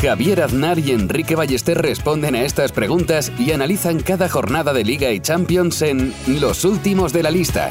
[0.00, 5.10] Javier Aznar y Enrique Ballester responden a estas preguntas y analizan cada jornada de Liga
[5.10, 7.70] y Champions en Los Últimos de la Lista,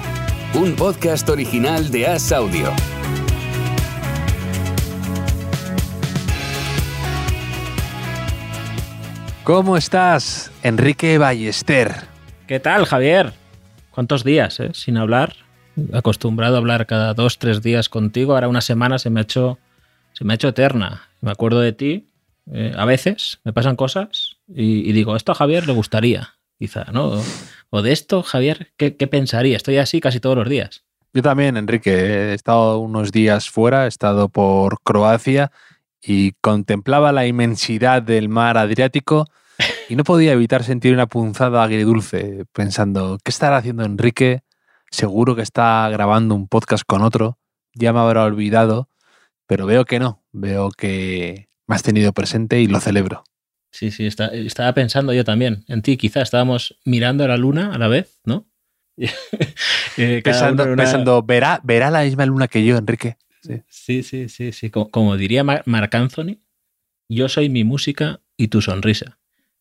[0.54, 2.74] un podcast original de As Audio.
[9.46, 11.94] ¿Cómo estás, Enrique Ballester?
[12.46, 13.32] ¿Qué tal, Javier?
[13.92, 14.72] ¿Cuántos días, eh?
[14.74, 15.34] Sin hablar.
[15.94, 18.34] Acostumbrado a hablar cada dos, tres días contigo.
[18.34, 19.60] Ahora una semana se me ha hecho,
[20.12, 21.08] se me ha hecho eterna.
[21.22, 22.10] Me acuerdo de ti.
[22.54, 27.08] Eh, a veces me pasan cosas y, digo, esto a Javier le gustaría, quizá, ¿no?
[27.08, 27.24] O,
[27.70, 29.58] o de esto, Javier, ¿qué, ¿qué pensaría?
[29.58, 30.86] Estoy así casi todos los días.
[31.14, 31.92] Yo también, Enrique.
[31.92, 35.52] He estado unos días fuera, he estado por Croacia
[36.02, 39.26] y contemplaba la inmensidad del mar Adriático
[39.90, 44.42] y no podía evitar sentir una punzada agridulce, pensando, ¿qué estará haciendo Enrique?
[44.92, 47.40] Seguro que está grabando un podcast con otro,
[47.74, 48.90] ya me habrá olvidado,
[49.48, 53.24] pero veo que no, veo que me has tenido presente y lo celebro.
[53.72, 55.98] Sí, sí, está- estaba pensando yo también en ti.
[55.98, 58.48] Quizá estábamos mirando a la luna a la vez, ¿no?
[59.98, 63.18] Eh, Pensando, una- pensando, ¿verá, ¿verá la misma luna que yo, Enrique?
[63.42, 63.62] Sí.
[63.68, 64.70] Sí, sí, sí, sí.
[64.70, 66.38] Como, como diría Mar- Marc Anthony,
[67.10, 69.18] yo soy mi música y tu sonrisa.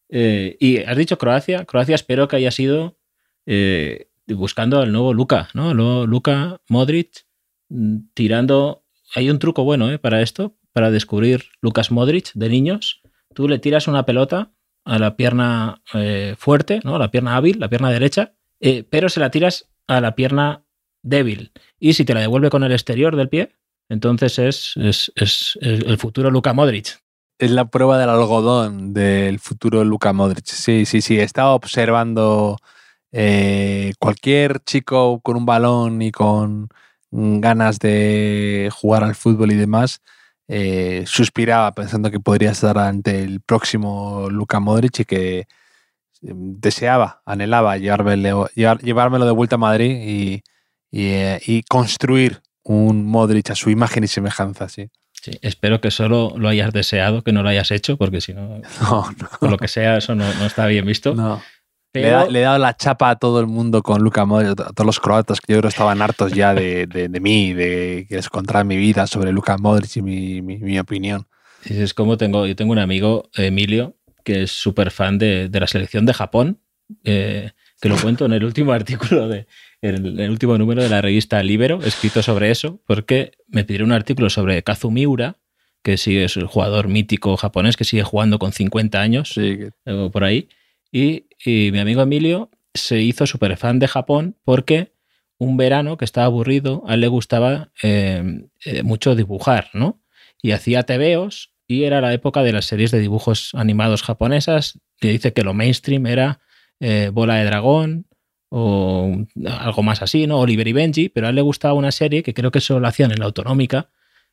[0.09, 1.65] Eh, y has dicho Croacia.
[1.65, 2.99] Croacia espero que haya sido
[3.47, 5.71] eh, buscando al nuevo Luca, ¿no?
[5.71, 7.27] El nuevo Luca Modric
[7.69, 8.85] mm, tirando.
[9.15, 13.01] Hay un truco bueno para esto, para descubrir Lucas Modric de niños.
[13.33, 14.51] Tú le tiras una pelota
[14.85, 16.99] a la pierna eh, fuerte, ¿no?
[16.99, 20.67] La pierna hábil, la pierna derecha, eh, pero se la tiras a la pierna
[21.03, 21.51] débil.
[21.81, 23.55] Y si te la devuelve con el exterior del pie,
[23.89, 27.01] entonces es, es, es el futuro Luka Modric.
[27.39, 30.45] Es la prueba del algodón del futuro Luka Modric.
[30.45, 31.19] Sí, sí, sí.
[31.19, 32.59] He estado observando
[33.13, 36.69] eh, cualquier chico con un balón y con
[37.11, 40.03] ganas de jugar al fútbol y demás.
[40.49, 45.47] Eh, suspiraba pensando que podría estar ante el próximo Luka Modric y que eh,
[46.23, 50.43] deseaba, anhelaba llevármelo, llevar- llevármelo de vuelta a Madrid y,
[50.91, 54.69] y, eh, y construir un Modric a su imagen y semejanza.
[54.69, 54.89] Sí.
[55.13, 58.61] Sí, espero que solo lo hayas deseado, que no lo hayas hecho, porque si no,
[58.81, 59.29] No, no.
[59.41, 61.15] por lo que sea, eso no, no está bien visto.
[61.97, 64.51] Le, Pero he- le he dado la chapa a todo el mundo con Luka Modric,
[64.61, 68.07] a todos los croatas que yo creo estaban hartos ya de, de, de mí, de
[68.09, 71.27] que les contara mi vida sobre Luka Modric y mi, mi, mi opinión.
[71.65, 75.67] es como tengo, yo tengo un amigo, Emilio, que es súper fan de, de la
[75.67, 76.61] selección de Japón,
[77.05, 79.47] eh, que lo cuento en el último artículo de
[79.83, 83.95] en el último número de la revista Libero, escrito sobre eso, porque me pidieron un
[83.95, 85.37] artículo sobre Kazu Miura,
[85.83, 89.29] que sí es el jugador mítico japonés que sigue jugando con 50 años.
[89.35, 90.49] Sí, que- o por ahí.
[90.93, 94.93] Y, mi amigo Emilio se hizo súper fan de Japón porque
[95.39, 100.01] un verano que estaba aburrido, a él le gustaba eh, eh, mucho dibujar, ¿no?
[100.43, 104.79] Y hacía tebeos y era la época de las series de dibujos animados japonesas.
[105.01, 106.41] Y dice que lo mainstream era
[106.81, 108.07] eh, Bola de Dragón
[108.49, 110.39] o algo más así, ¿no?
[110.39, 112.89] Oliver y Benji, pero a él le gustaba una serie que creo que solo la
[112.89, 113.91] hacían en la autonómica,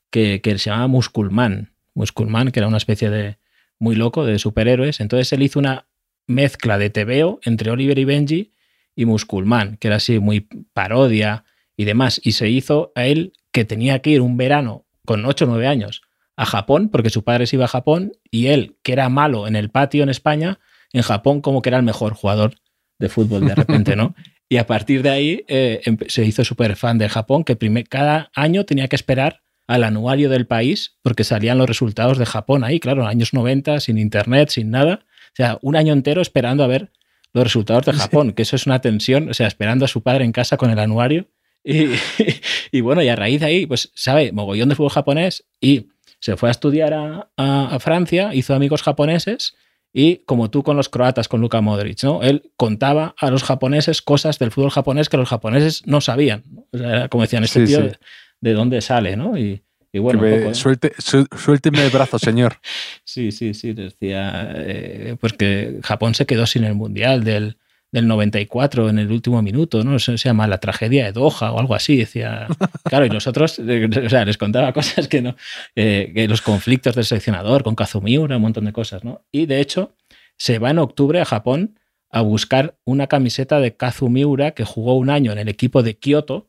[0.10, 1.74] que, que se llamaba Musculman.
[1.96, 3.38] Musculman, que era una especie de
[3.80, 5.00] muy loco de superhéroes.
[5.00, 5.88] Entonces él hizo una
[6.28, 8.54] mezcla de tebeo entre Oliver y Benji
[8.96, 11.46] y Musculman, que era así muy parodia
[11.78, 12.22] y demás.
[12.24, 15.68] Y se hizo a él que tenía que ir un verano con 8 o 9
[15.68, 16.02] años
[16.36, 19.56] a Japón, porque su padre se iba a Japón, y él, que era malo en
[19.56, 20.60] el patio en España,
[20.92, 22.56] en Japón como que era el mejor jugador
[23.00, 24.16] de fútbol de repente, ¿no?
[24.50, 28.30] Y a partir de ahí eh, se hizo súper fan de Japón, que primer- cada
[28.36, 32.80] año tenía que esperar al anuario del país porque salían los resultados de Japón ahí,
[32.80, 35.06] claro, años 90, sin internet, sin nada.
[35.34, 36.92] O sea, un año entero esperando a ver
[37.34, 40.24] los resultados de Japón, que eso es una tensión, o sea, esperando a su padre
[40.26, 41.28] en casa con el anuario.
[41.64, 41.88] Y,
[42.72, 45.88] y bueno, y a raíz de ahí, pues sabe mogollón de fútbol japonés y
[46.20, 49.56] se fue a estudiar a, a- a Francia, hizo amigos japoneses
[49.92, 52.22] y como tú con los croatas, con Luka Modric, ¿no?
[52.24, 56.44] Él contaba a los japoneses cosas del fútbol japonés que los japoneses no sabían.
[56.52, 56.66] ¿no?
[56.72, 57.88] O sea, como decían, este Sí, tío, sí.
[57.88, 57.98] De,
[58.42, 59.38] de dónde sale, ¿no?
[59.38, 60.56] Y, y bueno, me- poco, ¿eh?
[60.56, 62.58] suelte, su- suélteme el brazo, señor.
[63.14, 67.58] Sí, sí, sí, decía, eh, pues que Japón se quedó sin el Mundial del,
[67.92, 69.98] del 94 en el último minuto, ¿no?
[69.98, 72.48] Eso se llama la tragedia de Doha o algo así, decía.
[72.90, 75.36] Claro, y los otros, eh, o sea, les contaba cosas que no,
[75.76, 79.22] eh, que los conflictos del seleccionador con Kazumiura, un montón de cosas, ¿no?
[79.32, 79.96] Y de hecho,
[80.36, 81.78] se va en octubre a Japón
[82.10, 86.00] a buscar una camiseta de Kazu Miura que jugó un año en el equipo de
[86.00, 86.48] Kioto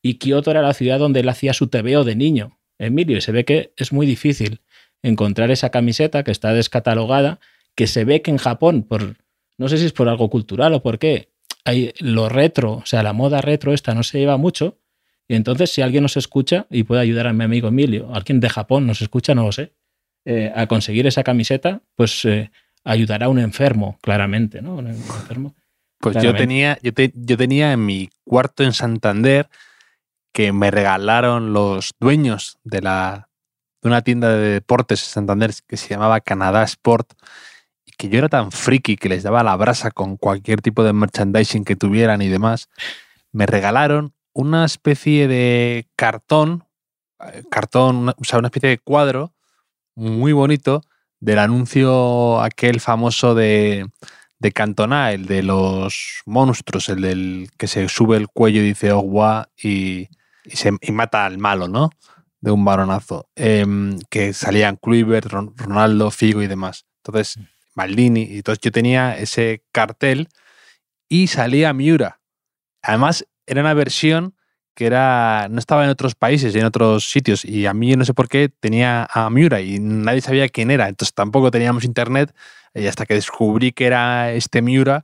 [0.00, 3.32] y Kioto era la ciudad donde él hacía su TVO de niño, Emilio, y se
[3.32, 4.62] ve que es muy difícil
[5.02, 7.40] encontrar esa camiseta que está descatalogada,
[7.74, 9.16] que se ve que en Japón, por
[9.58, 11.30] no sé si es por algo cultural o por qué,
[11.64, 14.78] hay lo retro, o sea, la moda retro esta no se lleva mucho,
[15.28, 18.48] y entonces si alguien nos escucha y puede ayudar a mi amigo Emilio, alguien de
[18.48, 19.72] Japón nos escucha, no lo sé,
[20.24, 22.50] eh, a conseguir esa camiseta, pues eh,
[22.84, 24.76] ayudará a un enfermo, claramente, ¿no?
[24.76, 25.54] Un enfermo.
[25.98, 29.48] Pues yo tenía, yo, yo tenía en mi cuarto en Santander
[30.32, 33.25] que me regalaron los dueños de, la,
[33.86, 37.12] de una tienda de deportes en Santander que se llamaba Canadá Sport
[37.84, 40.92] y que yo era tan friki que les daba la brasa con cualquier tipo de
[40.92, 42.68] merchandising que tuvieran y demás,
[43.30, 46.64] me regalaron una especie de cartón,
[47.20, 49.32] eh, cartón, o sea, una especie de cuadro
[49.94, 50.82] muy bonito
[51.20, 53.88] del anuncio aquel famoso de,
[54.40, 58.90] de Cantona, el de los monstruos, el del que se sube el cuello y dice
[58.90, 60.08] Ogwa y,
[60.80, 61.90] y mata al malo, ¿no?
[62.46, 63.28] De un varonazo.
[63.34, 66.86] Em, que salían Kluivert, Ronaldo, Figo y demás.
[67.02, 67.40] Entonces,
[67.74, 68.22] Maldini.
[68.22, 70.28] Y entonces yo tenía ese cartel
[71.08, 72.20] y salía Miura.
[72.82, 74.36] Además, era una versión
[74.76, 78.04] que era no estaba en otros países y en otros sitios y a mí no
[78.04, 82.34] sé por qué tenía a Miura y nadie sabía quién era, entonces tampoco teníamos internet
[82.74, 85.02] y hasta que descubrí que era este Miura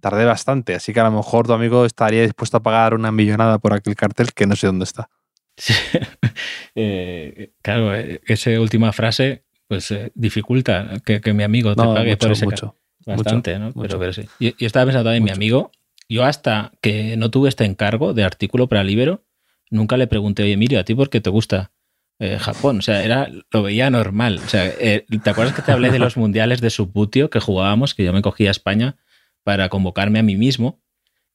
[0.00, 3.58] tardé bastante, así que a lo mejor tu amigo estaría dispuesto a pagar una millonada
[3.58, 5.10] por aquel cartel que no sé dónde está.
[6.74, 11.94] eh, claro, eh, esa última frase pues eh, dificulta que, que, mi amigo te no,
[11.94, 13.66] pague mucho, por ese mucho, bastante, mucho, ¿no?
[13.74, 13.80] mucho.
[13.82, 14.22] Pero, pero sí.
[14.38, 15.70] Y, y, estaba pensando también, mi amigo,
[16.08, 19.24] yo hasta que no tuve este encargo de artículo para Libero,
[19.70, 21.70] nunca le pregunté, oye, Emilio, ¿a ti por qué te gusta
[22.18, 22.78] eh, Japón?
[22.78, 24.40] O sea, era, lo veía normal.
[24.44, 27.94] O sea, eh, ¿te acuerdas que te hablé de los mundiales de Subutio que jugábamos,
[27.94, 28.96] que yo me cogía a España
[29.44, 30.80] para convocarme a mí mismo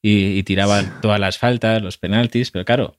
[0.02, 2.50] y, y tiraba todas las faltas, los penaltis?
[2.50, 2.98] Pero claro,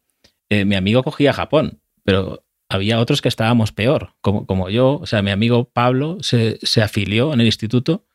[0.61, 4.99] eh, mi amigo cogía Japón, pero había otros que estábamos peor, como, como yo.
[5.01, 8.07] O sea, mi amigo Pablo se, se afilió en el instituto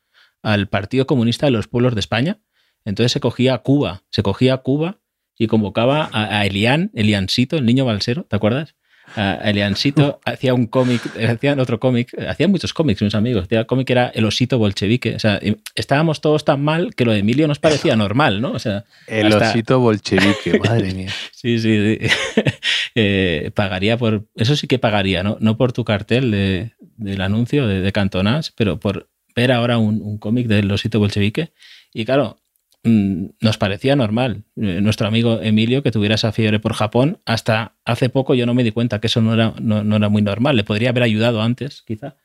[0.42, 2.40] al Partido Comunista de los Pueblos de España.
[2.86, 5.00] Entonces se cogía Cuba, se cogía Cuba
[5.38, 8.76] y convocaba a, a Elian, Eliancito, el niño balsero, ¿te acuerdas?
[9.22, 13.44] A Eliancito hacía un cómic, hacían otro cómic, hacían muchos cómics, mis amigos.
[13.44, 15.14] Hacía cómic que era El osito bolchevique.
[15.14, 15.42] O sea,
[15.76, 18.52] estábamos todos tan mal que lo de Emilio nos parecía normal, ¿no?
[18.52, 19.50] O sea, el hasta...
[19.50, 21.12] osito bolchevique, madre mía.
[21.34, 22.08] sí, sí, sí.
[22.96, 24.26] eh, pagaría por.
[24.36, 25.36] Eso sí que pagaría, ¿no?
[25.42, 30.02] No por tu cartel de, del anuncio de, de Cantonás, pero por ver ahora un,
[30.02, 31.52] un cómic del osito bolchevique.
[31.94, 32.39] Y claro,
[32.84, 34.44] nos parecía normal.
[34.56, 38.54] Eh, Nuestro amigo Emilio que tuviera esa fiebre por Japón, hasta hace poco yo no
[38.54, 40.56] me di cuenta que eso no era, no, no era muy normal.
[40.56, 42.16] Le podría haber ayudado antes, quizá.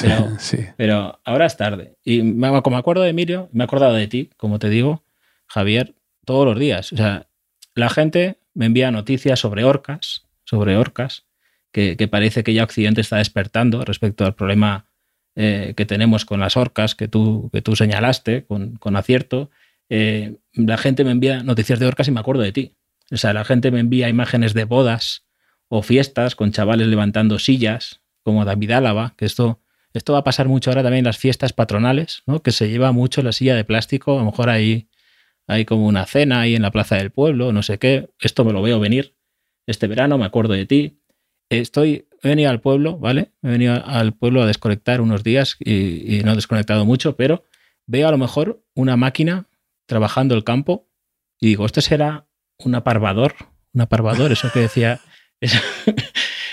[0.00, 0.66] Pero, sí, sí.
[0.76, 1.96] pero ahora es tarde.
[2.04, 5.04] Y me, como me acuerdo de Emilio, me he acordado de ti, como te digo,
[5.46, 5.94] Javier,
[6.24, 6.92] todos los días.
[6.92, 7.28] O sea,
[7.74, 11.24] la gente me envía noticias sobre orcas, sobre orcas,
[11.70, 14.86] que, que parece que ya Occidente está despertando respecto al problema
[15.36, 19.50] eh, que tenemos con las orcas que tú, que tú señalaste con, con acierto
[19.88, 22.74] eh, la gente me envía noticias de orcas y me acuerdo de ti.
[23.10, 25.24] O sea, la gente me envía imágenes de bodas
[25.68, 29.60] o fiestas con chavales levantando sillas, como David Álava, que esto,
[29.92, 32.42] esto va a pasar mucho ahora también en las fiestas patronales, ¿no?
[32.42, 34.88] que se lleva mucho la silla de plástico, a lo mejor hay,
[35.46, 38.52] hay como una cena ahí en la plaza del pueblo, no sé qué, esto me
[38.52, 39.14] lo veo venir.
[39.66, 41.02] Este verano me acuerdo de ti.
[41.50, 43.32] Estoy, he venido al pueblo, ¿vale?
[43.42, 47.44] He venido al pueblo a desconectar unos días y, y no he desconectado mucho, pero
[47.86, 49.46] veo a lo mejor una máquina
[49.88, 50.86] trabajando el campo
[51.40, 52.28] y digo, ¿esto será
[52.58, 53.34] un aparvador?
[53.72, 55.00] Un aparvador, eso que decía,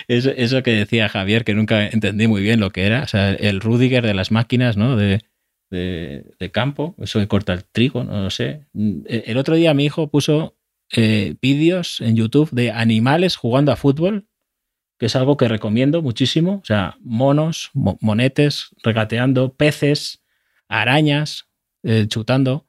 [0.07, 3.31] eso, eso, que decía Javier, que nunca entendí muy bien lo que era, o sea,
[3.31, 4.95] el Rudiger de las máquinas, ¿no?
[4.95, 5.21] De,
[5.69, 8.65] de, campo, eso que corta el trigo, no lo sé.
[8.73, 10.55] El otro día mi hijo puso
[10.95, 14.27] eh, vídeos en YouTube de animales jugando a fútbol,
[14.97, 20.23] que es algo que recomiendo muchísimo, o sea, monos, mo monetes, regateando, peces,
[20.69, 21.49] arañas,
[21.83, 22.64] eh, chutando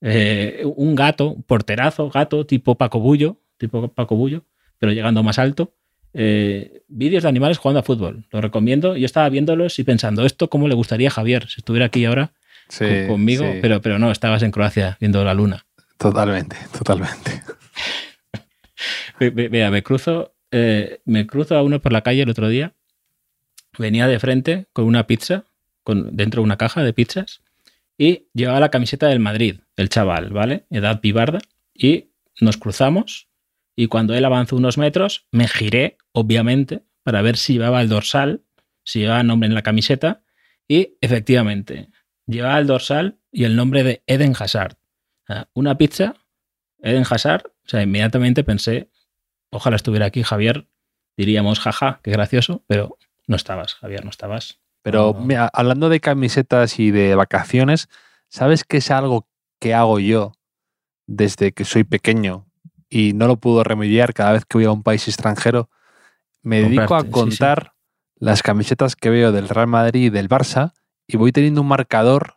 [0.00, 4.44] eh, un gato, un porterazo, gato tipo Paco Bullo, tipo Paco Bullo,
[4.78, 5.74] pero llegando más alto.
[6.12, 8.24] Eh, vídeos de animales jugando a fútbol.
[8.30, 8.96] Lo recomiendo.
[8.96, 12.32] Yo estaba viéndolos y pensando, ¿esto cómo le gustaría a Javier si estuviera aquí ahora
[12.68, 13.44] sí, con, conmigo?
[13.44, 13.58] sí.
[13.62, 15.66] Pero, pero no, estabas en Croacia viendo la luna.
[15.98, 17.42] Totalmente, totalmente.
[19.50, 22.72] Mira, me cruzo, eh, me cruzo a uno por la calle el otro día.
[23.78, 25.44] Venía de frente con una pizza,
[25.84, 27.42] con, dentro de una caja de pizzas,
[28.00, 30.64] y llevaba la camiseta del Madrid, el chaval, ¿vale?
[30.70, 31.40] Edad pibarda.
[31.74, 33.28] Y nos cruzamos
[33.76, 38.42] y cuando él avanzó unos metros, me giré, obviamente, para ver si llevaba el dorsal,
[38.84, 40.22] si llevaba nombre en la camiseta
[40.66, 41.90] y efectivamente,
[42.26, 44.78] llevaba el dorsal y el nombre de Eden Hazard.
[45.52, 46.14] una pizza,
[46.78, 47.48] Eden Hazard.
[47.66, 48.88] O sea, inmediatamente pensé,
[49.50, 50.68] ojalá estuviera aquí Javier,
[51.18, 54.58] diríamos, jaja, qué gracioso, pero no estabas, Javier, no estabas.
[54.82, 55.16] Pero
[55.52, 57.88] hablando de camisetas y de vacaciones,
[58.28, 59.28] ¿sabes qué es algo
[59.60, 60.32] que hago yo
[61.06, 62.46] desde que soy pequeño
[62.88, 65.68] y no lo puedo remediar cada vez que voy a un país extranjero?
[66.42, 67.74] Me dedico a contar
[68.16, 70.72] las camisetas que veo del Real Madrid y del Barça
[71.06, 72.36] y voy teniendo un marcador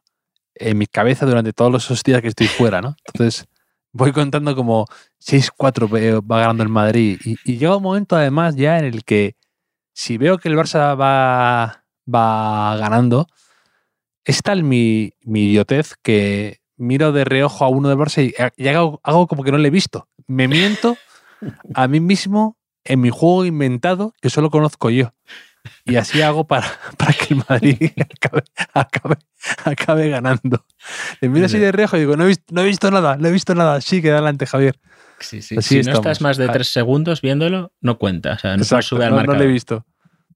[0.55, 2.95] en mi cabeza durante todos los días que estoy fuera, ¿no?
[3.05, 3.45] Entonces
[3.93, 4.88] voy contando como
[5.21, 9.35] 6-4 va ganando el Madrid y, y, llega un momento además ya en el que
[9.93, 13.27] si veo que el Barça va, va ganando,
[14.25, 19.00] es tal mi, mi idiotez que miro de reojo a uno del Barça y, hago,
[19.03, 20.07] hago, como que no le he visto.
[20.27, 20.98] Me miento
[21.74, 25.13] a mí mismo en mi juego inventado que solo conozco yo.
[25.86, 26.67] Y así hago para,
[26.98, 27.91] para que el Madrid
[28.74, 29.17] acabe,
[29.63, 30.65] acabe, ganando.
[31.22, 33.27] Le miro así de reojo y digo, no he, visto, no he visto nada, no
[33.27, 33.79] he visto nada.
[33.81, 34.79] Sí, que adelante, Javier.
[35.19, 35.62] Sí, sí.
[35.62, 38.33] si no estás más de tres segundos viéndolo, no cuenta.
[38.33, 39.86] O sea, no sube al no, no lo he visto.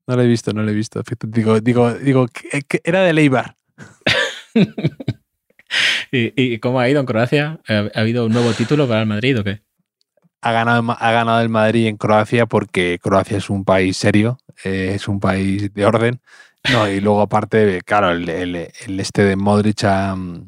[0.08, 1.04] No lo he visto, no lo he visto.
[1.28, 3.58] Digo, digo, digo, que era de Leibar.
[6.12, 7.60] ¿Y, cómo ha ido en Croacia?
[7.68, 9.62] ¿Ha, habido un nuevo título para el Madrid o qué?
[10.42, 14.94] Ha ganado, ha ganado el Madrid en Croacia porque Croacia es un país serio, eh,
[14.96, 16.22] es un país de orden.
[16.72, 20.40] No, y luego aparte, claro, el, este de Modric mm,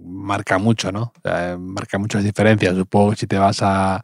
[0.00, 1.12] marca mucho, ¿no?
[1.58, 2.74] marca muchas diferencias.
[2.74, 4.02] Supongo que si te vas a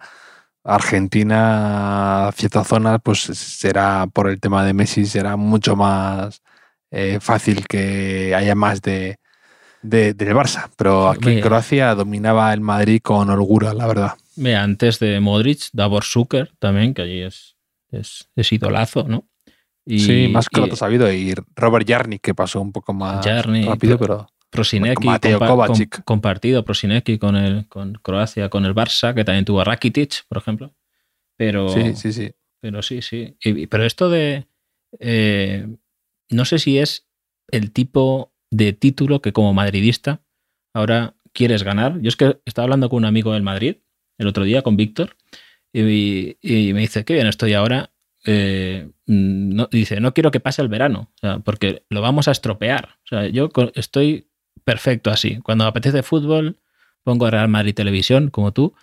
[0.68, 6.42] Argentina, ciertas zonas, pues será por el tema de Messi, será mucho más
[6.90, 9.18] eh, fácil que haya más de,
[9.80, 10.68] del Barça.
[10.76, 14.12] Pero aquí en Croacia dominaba el Madrid con holgura, la verdad.
[14.58, 17.56] antes de Modric, Davor Zucker también, que allí es,
[17.90, 19.24] es, idolazo, ¿no?
[19.86, 21.10] Y, sí, más que ha habido.
[21.10, 24.28] Y Robert Jarni, que pasó un poco más rápido, pero.
[24.50, 25.08] Prosinecki,
[26.04, 30.74] compartido Prosinecki con, el, con Croacia, con el Barça, que también tuvo Rakitic, por ejemplo.
[31.36, 32.32] Pero, sí, sí, sí.
[32.60, 33.36] Pero sí, sí.
[33.70, 34.46] pero esto de.
[34.98, 35.68] Eh,
[36.30, 37.06] no sé si es
[37.50, 40.22] el tipo de título que como madridista
[40.74, 42.00] ahora quieres ganar.
[42.00, 43.76] Yo es que estaba hablando con un amigo del Madrid
[44.18, 45.16] el otro día, con Víctor,
[45.72, 47.92] y, me dice, qué bien estoy ahora.
[48.24, 51.12] Eh, no, dice, no quiero que pase el verano,
[51.44, 52.98] porque lo vamos a estropear.
[53.04, 54.27] O sea, yo estoy
[54.68, 55.38] perfecto así.
[55.42, 56.58] Cuando apetece fútbol,
[57.02, 58.74] pongo Real Madrid Televisión, como tú,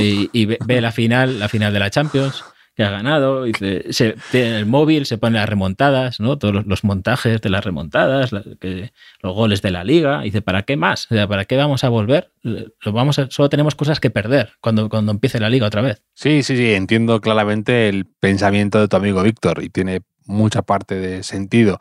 [0.00, 2.42] y, ve, la final, la final de la Champions
[2.74, 6.38] que ha ganado, dice, se, en el móvil se ponen las remontadas, ¿no?
[6.38, 10.22] Todos los, montajes de las remontadas, los goles de la liga.
[10.22, 11.08] Dice, ¿para qué más?
[11.28, 12.32] ¿para qué vamos a volver?
[12.42, 16.02] Lo vamos solo tenemos cosas que perder cuando, cuando empiece la liga otra vez.
[16.14, 20.94] Sí, sí, sí, entiendo claramente el pensamiento de tu amigo Víctor y tiene mucha parte
[20.94, 21.78] de sentido.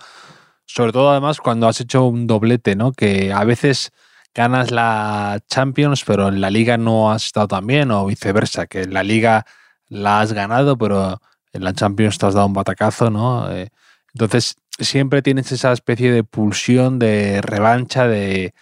[0.73, 2.93] Sobre todo además cuando has hecho un doblete, ¿no?
[2.93, 3.91] Que a veces
[4.33, 8.81] ganas la Champions, pero en la liga no has estado tan bien, o viceversa, que
[8.81, 9.45] en la liga
[9.87, 13.51] la has ganado, pero en la Champions te has dado un batacazo, ¿no?
[13.51, 13.69] Eh,
[14.15, 18.55] entonces, siempre tienes esa especie de pulsión, de revancha, de,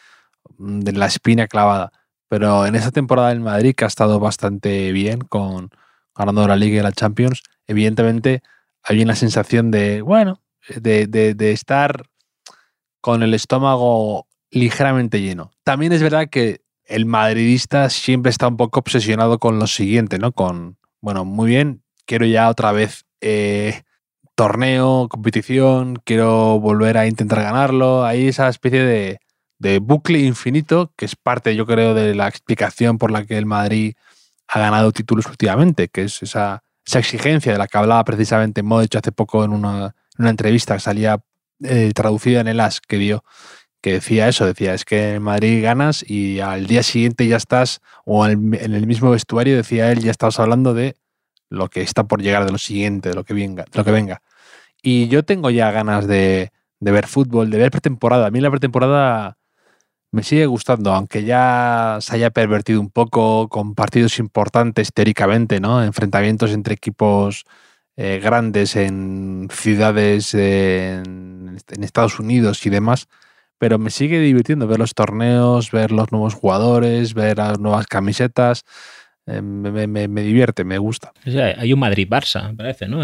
[0.57, 1.93] de, la espina clavada.
[2.27, 5.69] Pero en esa temporada del Madrid, que ha estado bastante bien con
[6.13, 8.43] ganando la Liga y la Champions, evidentemente
[8.83, 12.05] hay una sensación de, bueno, de, de, estar
[13.01, 15.51] con el estómago ligeramente lleno.
[15.63, 20.31] También es verdad que el madridista siempre está un poco obsesionado con lo siguiente, ¿no?
[20.31, 23.83] Con, bueno, muy bien, quiero ya otra vez eh,
[24.35, 28.05] torneo, competición, quiero volver a intentar ganarlo.
[28.05, 29.19] Hay esa especie de,
[29.59, 33.45] de, bucle infinito que es parte, yo creo, de la explicación por la que el
[33.45, 33.93] Madrid
[34.47, 38.95] ha ganado títulos últimamente, que es esa, esa exigencia de la que hablaba precisamente Modric
[38.95, 39.95] hace poco en una,
[40.29, 41.23] entrevista que salía
[41.63, 43.23] eh, traducida en el AS que dio
[43.81, 47.81] que decía eso, decía, es que en Madrid ganas y al día siguiente ya estás,
[48.05, 50.95] o en el mismo vestuario decía él, ya estabas hablando de
[51.49, 53.65] lo que está por llegar, de lo siguiente, de lo que venga.
[53.73, 54.21] lo que venga.
[54.81, 58.27] Y yo tengo ya ganas de, ver fútbol, de ver pretemporada.
[58.27, 59.37] A mí la pretemporada
[60.11, 65.83] me sigue gustando, aunque ya se haya pervertido un poco con partidos importantes teóricamente, ¿no?
[65.83, 67.45] Enfrentamientos entre equipos
[67.97, 73.07] eh, grandes en ciudades en Estados Unidos y demás
[73.61, 78.65] pero me sigue divirtiendo ver los torneos, ver los nuevos jugadores, ver las nuevas camisetas.
[79.27, 81.13] Eh, me, divierte, me gusta.
[81.23, 83.03] hay un Madrid-Barça, me parece, ¿no?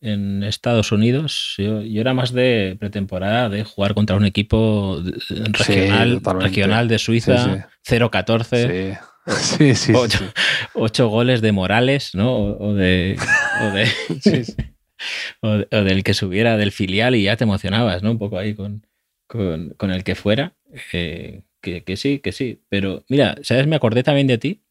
[0.00, 1.56] En, Estados Unidos.
[1.58, 5.02] Yo, era más de pretemporada, de jugar contra un equipo
[5.50, 9.00] regional, regional de Suiza, 0-14.
[9.40, 9.92] Sí, sí,
[10.74, 12.38] ocho, goles de Morales, ¿no?
[12.60, 13.16] O, de.
[15.42, 18.10] o del que subiera del filial y ya te emocionabas, ¿no?
[18.10, 18.84] Un poco ahí con,
[19.26, 20.54] con, el que fuera,
[20.92, 22.62] eh, que, que sí, que sí.
[22.68, 23.68] Pero mira, ¿sabes?
[23.68, 24.62] Me acordé también de ti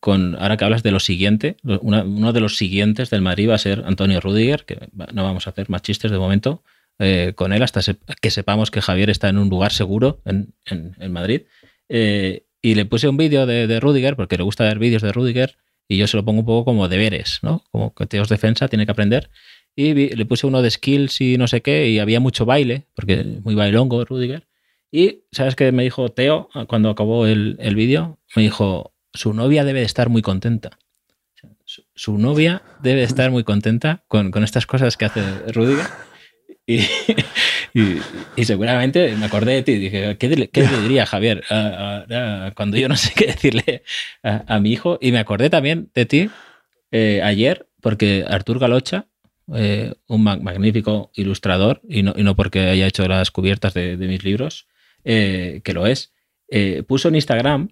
[0.00, 3.58] con, ahora que hablas de lo siguiente, uno de los siguientes del Madrid va a
[3.58, 6.62] ser Antonio Rudiger, que no vamos a hacer más chistes de momento
[6.98, 7.80] eh, con él hasta
[8.20, 11.42] que sepamos que Javier está en un lugar seguro en, en, Madrid.
[11.88, 15.12] Eh, y le puse un vídeo de, de, Rudiger, porque le gusta ver vídeos de
[15.12, 17.62] Rudiger, y yo se lo pongo un poco como deberes, ¿no?
[17.70, 19.28] Como que Teos defensa, tiene que aprender.
[19.76, 23.22] Y le puse uno de skills y no sé qué, y había mucho baile, porque
[23.42, 24.46] muy bailongo Rudiger.
[24.90, 28.18] Y, ¿sabes qué me dijo Teo cuando acabó el, el vídeo?
[28.34, 30.78] Me dijo, su novia debe de estar muy contenta.
[31.94, 35.86] Su, novia debe de estar muy contenta con, estas cosas que hace Rudiger.
[36.66, 39.74] Y, seguramente me acordé de ti.
[39.74, 41.44] Dije, ¿qué, le diría Javier
[42.54, 43.82] cuando yo no sé qué decirle
[44.22, 44.98] a, mi hijo?
[45.00, 46.30] Y me acordé también de ti
[46.92, 49.08] eh, ayer, porque Artur Galocha,
[49.54, 54.22] eh, un magnífico ilustrador, y no, y no, porque haya hecho las cubiertas de, mis
[54.22, 54.68] libros,
[55.04, 56.12] eh, que lo es,
[56.86, 57.70] puso en Instagram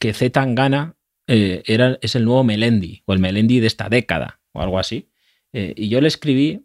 [0.00, 0.96] que Z Tangana
[1.26, 5.10] era, es el nuevo Melendi, o el Melendi de esta década, o algo así.
[5.52, 6.64] Y yo le escribí,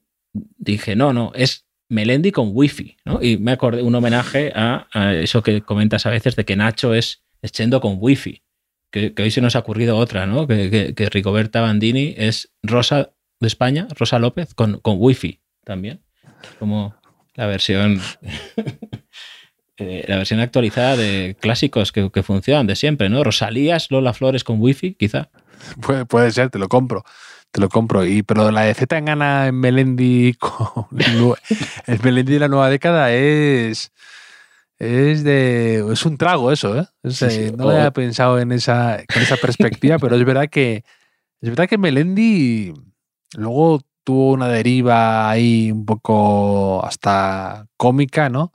[0.57, 3.21] dije, no, no, es Melendi con wifi, ¿no?
[3.21, 7.23] Y me acordé un homenaje a, eso que comentas a veces de que Nacho es,
[7.51, 8.41] Chendo con wifi.
[8.91, 10.47] Que, que, hoy se nos ha ocurrido otra, ¿no?
[10.47, 16.01] Que, que, Ricoberta Bandini es Rosa de España, Rosa López, con, con wifi también.
[16.59, 16.95] Como
[17.35, 18.01] la versión
[19.79, 23.23] Eh, la versión actualizada de clásicos que, funcionan de siempre, ¿no?
[23.23, 25.29] Rosalías, Lola Flores con wifi, quizá.
[25.81, 27.03] Puede, puede ser, te lo compro.
[27.57, 28.05] Te lo compro.
[28.05, 32.69] Y, pero la de Z en gana en Melendi con el Melendi de la nueva
[32.69, 33.91] década es.
[34.77, 35.83] Es de.
[35.91, 36.85] Es un trago eso, ¿eh?
[37.57, 40.83] no lo había pensado en esa, con esa perspectiva, pero es verdad que.
[41.41, 42.73] Es verdad que Melendi
[43.35, 48.53] luego tuvo una deriva ahí un poco hasta cómica, ¿no?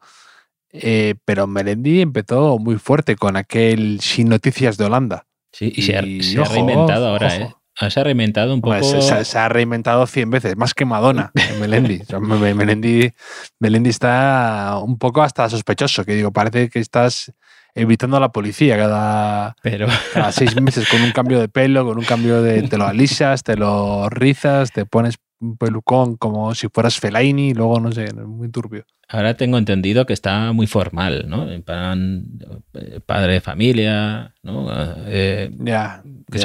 [0.70, 5.26] Eh, pero Melendi empezó muy fuerte con aquel Sin Noticias de Holanda.
[5.50, 6.02] Sí, y, se, ha,
[6.44, 7.52] reinventado ahora, ¿eh?
[7.78, 8.82] Ah, se ha reinventado un poco.
[8.82, 12.02] se, ha reinventado 100 veces, más que Madonna, Melendi.
[12.20, 13.12] Melendi.
[13.60, 17.32] Melendi está un poco hasta sospechoso, que digo, parece que estás
[17.74, 19.86] evitando a la policía cada, Pero...
[20.12, 22.62] cada seis meses con un cambio de pelo, con un cambio de.
[22.68, 27.80] te lo alisas, te lo rizas, te pones un pelucón como si fueras Felaini, luego
[27.80, 28.84] no sé, muy turbio.
[29.12, 31.52] Ahora tengo entendido que está muy formal, ¿no?
[31.52, 32.24] En plan,
[32.72, 34.68] eh, padre de familia, ¿no?
[35.06, 36.02] Eh, ya.
[36.30, 36.40] que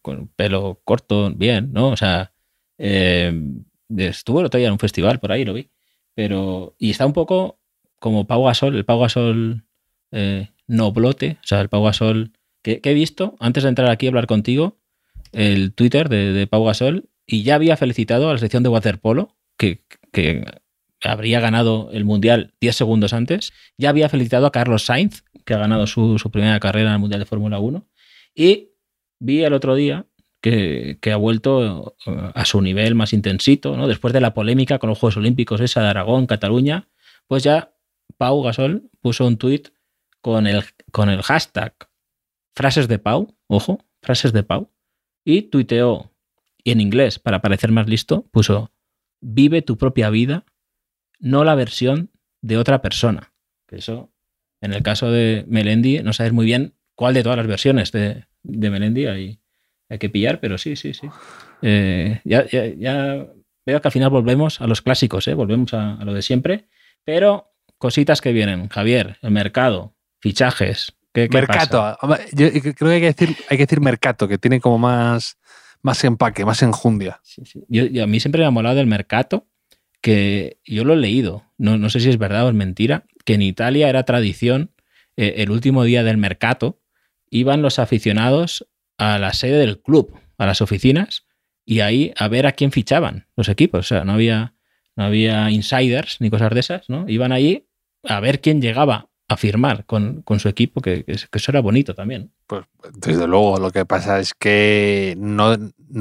[0.00, 1.88] con pelo corto, bien, ¿no?
[1.88, 2.32] O sea,
[2.78, 3.30] eh,
[3.98, 5.68] estuvo el otro día en un festival por ahí, lo vi.
[6.14, 7.60] Pero, y está un poco
[7.98, 9.66] como Pau Gasol, el Pau Gasol
[10.66, 12.32] noblote, o sea, el Pau Gasol
[12.62, 14.78] que, he visto antes de entrar aquí a hablar contigo,
[15.32, 19.36] el Twitter de, de Pau Gasol y ya había felicitado a la sección de waterpolo,
[19.58, 20.46] que, que
[21.02, 23.52] habría ganado el Mundial 10 segundos antes.
[23.78, 27.20] Ya había felicitado a Carlos Sainz, que ha ganado su, primera carrera en el Mundial
[27.20, 27.86] de Fórmula 1.
[28.34, 28.70] Y
[29.18, 30.06] vi el otro día
[30.40, 33.88] que, ha vuelto eh, a su nivel más intensito, ¿no?
[33.88, 36.88] Después de la polémica con los Juegos Olímpicos esa de Aragón, Cataluña,
[37.26, 37.72] pues ya
[38.16, 39.68] Pau Gasol puso un tuit
[40.20, 41.74] con el, con el hashtag
[42.54, 44.70] frases de Pau, ojo, frases de Pau,
[45.24, 46.10] y tuiteó
[46.64, 48.72] y en inglés, para parecer más listo, puso
[49.20, 50.44] vive tu propia vida,
[51.20, 52.10] no la versión
[52.42, 53.32] de otra persona.
[53.66, 54.10] Que eso,
[54.60, 58.24] en el caso de Melendi, no sabes muy bien cuál de todas las versiones de,
[58.42, 59.40] de Melendi hay,
[59.88, 61.08] hay que pillar, pero sí, sí, sí.
[61.62, 63.26] Eh, ya, ya,
[63.66, 65.34] veo que al final volvemos a los clásicos, ¿eh?
[65.34, 66.68] volvemos a, lo de siempre,
[67.04, 68.68] pero cositas que vienen.
[68.68, 70.94] Javier, el mercado, fichajes.
[71.12, 71.98] ¿qué, mercato.
[72.32, 75.38] Yo creo que hay que decir, hay que decir mercado, que tiene como más
[75.82, 77.20] más empaque, más enjundia.
[77.22, 77.64] Sí, sí.
[77.68, 79.46] Yo, a mí siempre me ha molado del mercado,
[80.00, 83.34] que yo lo he leído, no, no, sé si es verdad o es mentira, que
[83.34, 84.70] en Italia era tradición,
[85.16, 86.80] eh, el último día del mercado,
[87.30, 88.66] iban los aficionados
[88.98, 91.26] a la sede del club, a las oficinas,
[91.64, 93.80] y ahí a ver a quién fichaban los equipos.
[93.80, 94.54] O sea, no había,
[94.96, 97.08] no había insiders ni cosas de esas, ¿no?
[97.08, 97.68] Iban allí
[98.04, 102.32] a ver quién llegaba a firmar con, su equipo, que, eso era bonito también.
[102.48, 105.56] Pues desde luego, lo que pasa es que no,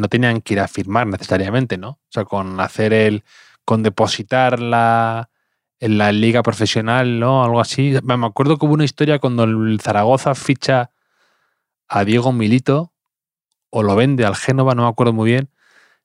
[0.09, 1.89] tenían que ir a firmar necesariamente, ¿no?
[1.89, 3.23] O sea, con hacer el,
[3.69, 5.29] con depositar la,
[5.79, 7.43] en la liga profesional, ¿no?
[7.43, 7.93] Algo así.
[8.01, 10.89] Me acuerdo que hubo una historia cuando el Zaragoza ficha
[11.87, 12.93] a Diego Milito,
[13.69, 15.51] o lo vende al Génova, no me acuerdo muy bien,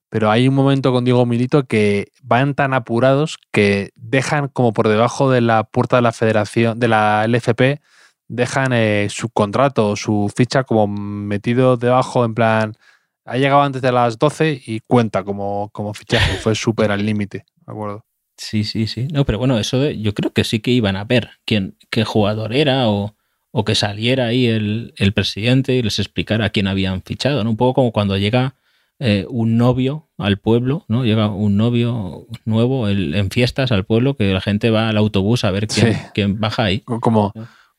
[0.09, 4.87] pero hay un momento con Diego Milito que van tan apurados que dejan como por
[4.87, 7.81] debajo de la puerta de la federación, de la LFP,
[8.27, 12.77] dejan eh, su contrato o su ficha como metido debajo en plan,
[13.25, 17.45] ha llegado antes de las 12 y cuenta como, como fichaje, fue súper al límite,
[17.67, 18.01] ¿me acuerdo?
[18.37, 19.07] Sí, sí, sí.
[19.13, 22.53] No, pero bueno, eso yo creo que sí que iban a ver quién, qué jugador
[22.53, 23.15] era o,
[23.51, 27.49] o que saliera ahí el, el presidente y les explicara a quién habían fichado, ¿no?
[27.51, 28.55] Un poco como cuando llega
[28.99, 31.05] eh, un novio al pueblo, ¿no?
[31.05, 35.43] Llega un novio nuevo el- en fiestas al pueblo que la gente va al autobús
[35.45, 35.99] a ver quién, Sí.
[36.13, 36.79] quién baja ahí.
[36.81, 37.31] Como,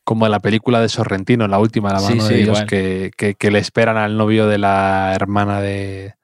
[0.03, 3.59] como en la película de Sorrentino, la última, la mano sí, de que- que le
[3.59, 6.15] esperan al novio de la hermana de,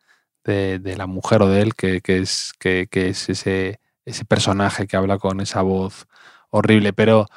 [0.44, 4.26] de- de la mujer o de él, que, que es, que, que es ese, ese
[4.26, 6.06] personaje que habla con esa voz
[6.50, 6.94] horrible.
[6.94, 7.28] Pero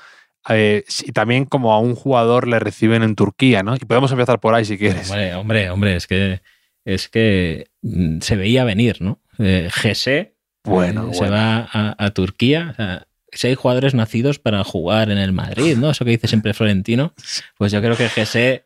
[0.49, 3.75] eh, sí, también como a un jugador le reciben en Turquía, ¿no?
[3.77, 5.11] Y podemos empezar por ahí si quieres.
[5.11, 6.40] Hombre, hombre, hombre, es que
[6.85, 9.21] es que mm, se veía venir, ¿no?
[9.38, 12.69] Eh, Gese Bueno, eh, se va a, a Turquía.
[12.71, 15.91] o sea, si hay jugadores nacidos para jugar en el Madrid, ¿no?
[15.91, 17.12] Eso que dice siempre Florentino.
[17.59, 18.65] Pues yo creo que Gese,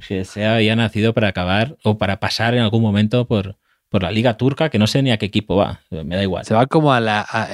[0.00, 3.56] Gese había nacido para acabar o para pasar en algún momento por,
[3.88, 5.80] por la Liga Turca, que no sé ni a qué equipo va.
[5.90, 6.44] Me da igual.
[6.44, 7.48] Se va como a la, a,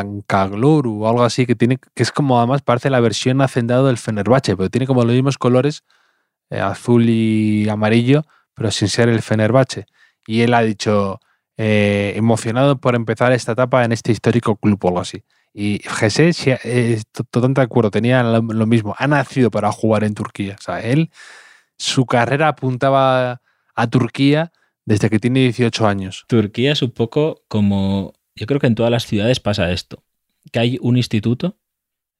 [0.00, 3.98] Ankagloru o algo así, que tiene que es como además parece la versión hacendado del
[3.98, 5.84] Fenerbahce, pero tiene como los mismos colores,
[6.50, 9.86] eh, azul y amarillo, pero sin ser el Fenerbahce.
[10.26, 11.20] Y él ha dicho,
[11.58, 15.24] eh, emocionado por empezar esta etapa en este histórico club o algo así.
[15.52, 19.70] Y Jesse, sí, eh, to- totalmente de acuerdo, tenía lo, lo mismo, ha nacido para
[19.72, 20.56] jugar en Turquía.
[20.58, 21.10] O sea, él,
[21.76, 23.42] su carrera apuntaba
[23.74, 24.52] a Turquía
[24.84, 26.24] desde que tiene 18 años.
[26.28, 28.14] Turquía es un poco como.
[28.36, 30.04] Yo creo que en todas las ciudades pasa esto:
[30.52, 31.58] que hay un instituto,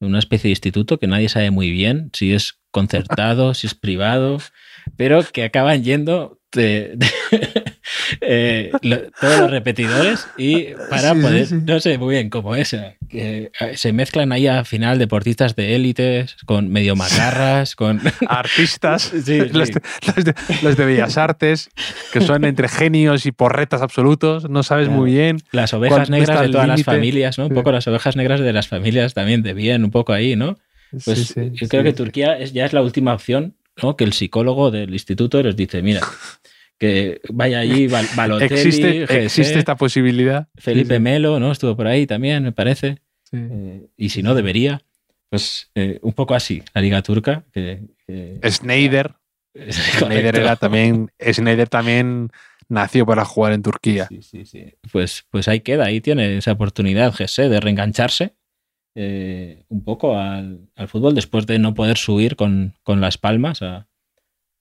[0.00, 4.38] una especie de instituto que nadie sabe muy bien si es concertado, si es privado,
[4.96, 7.06] pero que acaban yendo de- de-
[8.20, 11.46] eh, lo- todos los repetidores y para Sí, poder.
[11.46, 11.54] sí.
[11.66, 12.72] No sé muy bien cómo es.
[12.72, 18.00] eh, Que eh, se mezclan ahí al final deportistas de élites con medio macarras, con.
[18.28, 19.80] artistas, Sí, los, de,
[20.16, 21.70] los de- los de Bellas Artes,
[22.12, 25.00] que son entre genios y porretas absolutos, no sabes Claro.
[25.02, 25.38] muy bien.
[25.52, 27.44] Las ovejas ¿Cuál- dónde negras de todas las familias, ¿no?
[27.44, 27.54] Un Sí.
[27.54, 30.58] poco las ovejas negras de las familias también de bien, un poco ahí, ¿no?
[31.04, 31.88] Pues Sí, sí, yo creo sí.
[31.88, 33.96] que Turquía es, ya es la última opción, ¿no?
[33.96, 36.00] Que el psicólogo del instituto les dice, mira,
[36.78, 40.48] que vaya allí Bal- Balotelli, existe, Gese, existe esta posibilidad.
[40.56, 41.50] Felipe Sí, Melo, ¿no?
[41.52, 42.98] Estuvo por ahí también, me parece.
[43.24, 43.36] sí.
[43.38, 44.82] Eh, y si no, debería.
[45.30, 47.44] Pues eh, un poco así, la Liga Turca.
[47.52, 49.14] Que, que- Snyder
[49.98, 50.38] correcto.
[50.40, 52.30] era también, Snyder también
[52.70, 54.06] nació para jugar en Turquía.
[54.08, 54.74] Sí, sí, sí.
[54.92, 58.36] Pues, pues ahí queda, ahí tiene esa oportunidad, Gese, de reengancharse
[59.00, 63.62] eh, un poco al, al fútbol después de no poder subir con, con las palmas
[63.62, 63.86] a,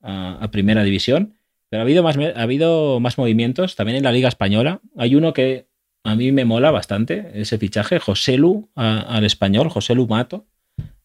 [0.02, 1.34] a- a primera división.
[1.69, 4.80] Pero ha habido, más, ha habido más movimientos también en la Liga Española.
[4.95, 5.67] Hay uno que
[6.04, 10.45] a mí me mola bastante, ese fichaje, José Lu a- al español, José Lu Mato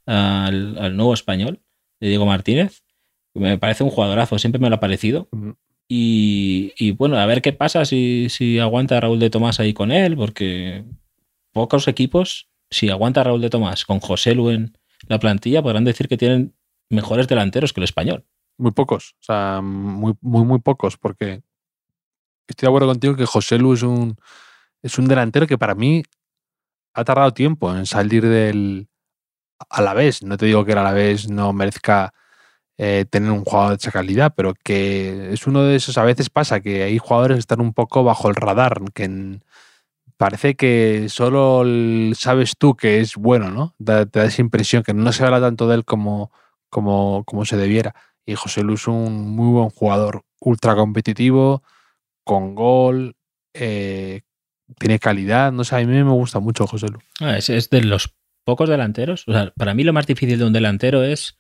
[0.07, 1.61] al, al nuevo español
[2.01, 2.83] de Diego Martínez.
[3.35, 5.29] Me parece un jugadorazo, siempre me lo ha parecido.
[5.89, 9.91] Y, y, bueno, a ver qué pasa si, si aguanta Raúl de Tomás ahí con
[9.91, 10.85] él, porque
[11.53, 14.77] pocos equipos, si aguanta Raúl de Tomás con José Lu en
[15.09, 16.55] la plantilla, podrán decir que tienen
[16.91, 18.25] mejores delanteros que el español.
[18.59, 21.43] Muy pocos, o sea, muy, muy, muy pocos, porque
[22.47, 24.17] estoy de acuerdo contigo que José Lu es un,
[24.83, 26.03] es un delantero que para mí
[26.95, 28.89] ha tardado tiempo en salir del
[29.71, 30.23] Alavés.
[30.23, 32.13] No te digo que el Alavés no merezca
[32.79, 36.31] eh, tener un jugador de esa calidad, pero que es uno de esos, a veces
[36.31, 39.45] pasa que hay jugadores que están un poco bajo el radar, que en-
[40.23, 41.65] parece que solo
[42.15, 43.75] sabes tú que es bueno, ¿no?
[43.85, 46.31] Te da esa impresión que no se habla tanto de él como,
[46.71, 47.97] como, como se debiera.
[48.25, 51.65] Y José Lu es un muy buen jugador, ultra competitivo,
[52.23, 53.17] con gol,
[53.53, 54.21] eh,
[54.79, 55.51] tiene calidad.
[55.51, 57.01] No sé, a mí me gusta mucho José Lu.
[57.19, 59.27] Ah, es, es de los pocos delanteros.
[59.27, 61.37] O sea, para mí lo más difícil de un delantero es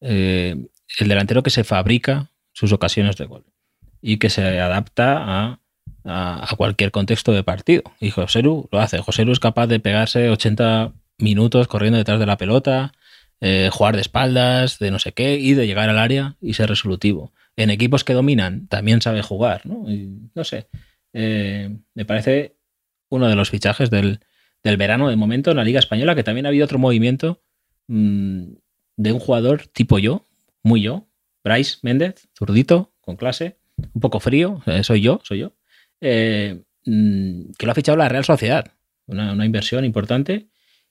[0.00, 0.56] eh,
[0.98, 3.44] el delantero que se fabrica sus ocasiones de gol
[4.00, 5.60] y que se adapta a,
[6.04, 7.82] a- cualquier contexto de partido.
[8.00, 8.98] Y José Lu lo hace.
[8.98, 12.92] José Lu es capaz de pegarse 80 minutos corriendo detrás de la pelota,
[13.40, 16.68] eh, jugar de espaldas, de no sé qué, y de llegar al área y ser
[16.68, 17.32] resolutivo.
[17.56, 19.84] En equipos que dominan también sabe jugar, ¿no?
[20.34, 20.66] No sé.
[21.12, 22.56] eh, me parece
[23.10, 24.18] uno de los fichajes del,
[24.64, 27.40] del verano de momento en la Liga Española, que también ha habido otro movimiento
[27.86, 28.54] mm,
[28.96, 30.26] de un jugador tipo yo,
[30.64, 31.06] muy yo,
[31.44, 33.58] Bryce Méndez, zurdito, con clase,
[33.92, 35.52] un poco frío, eh, soy yo, soy yo,
[36.06, 38.72] eh, mm, que lo ha fichado la Real Sociedad,
[39.06, 40.48] una, inversión importante,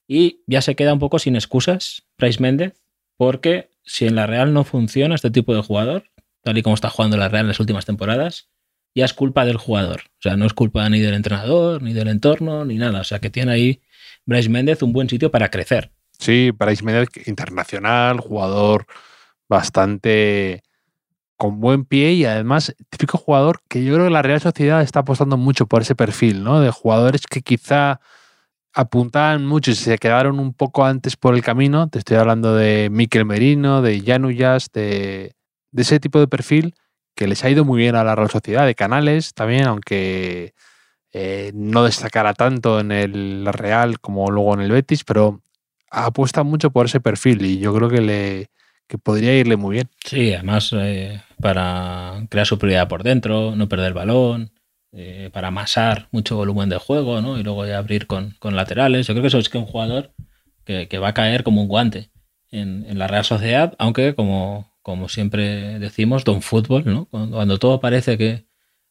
[0.07, 2.81] y ya se queda un poco sin excusas Bryce Méndez,
[3.15, 6.05] porque si en la Real no funciona este tipo de jugador,
[6.41, 8.49] tal y como está jugando la Real en las últimas temporadas,
[8.95, 10.01] ya es culpa del jugador.
[10.17, 13.01] O sea, no es culpa ni del entrenador, ni del entorno, ni nada.
[13.01, 13.81] O sea, que tiene ahí
[14.25, 15.91] Bryce Méndez un buen sitio para crecer.
[16.17, 18.87] Sí, Bryce Méndez, internacional, jugador
[19.47, 20.63] bastante
[21.43, 24.99] con buen pie y además típico jugador que yo creo que la Real Sociedad está
[24.99, 26.61] apostando mucho por ese perfil, ¿no?
[26.61, 27.99] De jugadores que quizá
[28.73, 31.89] apuntaban mucho y se quedaron un poco antes por el camino.
[31.89, 35.35] Te estoy hablando de Miquel Merino, de Januyas, de,
[35.71, 36.75] de ese tipo de perfil
[37.13, 40.53] que les ha ido muy bien a la Real Sociedad, de Canales también, aunque
[41.11, 45.41] eh, no destacara tanto en el Real como luego en el Betis, pero
[45.91, 48.49] apuesta mucho por ese perfil y yo creo que le
[48.97, 49.89] podría irle muy bien.
[50.03, 54.51] Sí, además eh, para crear superioridad por dentro, no perder el balón,
[54.91, 57.39] eh, para amasar mucho volumen de juego, ¿no?
[57.39, 59.07] Y luego ya abrir con, con laterales.
[59.07, 60.13] Yo creo que eso es que un jugador
[60.65, 62.11] que, que va a caer como un guante
[62.53, 67.05] en, la Real Sociedad, aunque como, como siempre decimos, don fútbol, ¿no?
[67.05, 68.45] Cuando, cuando todo parece que,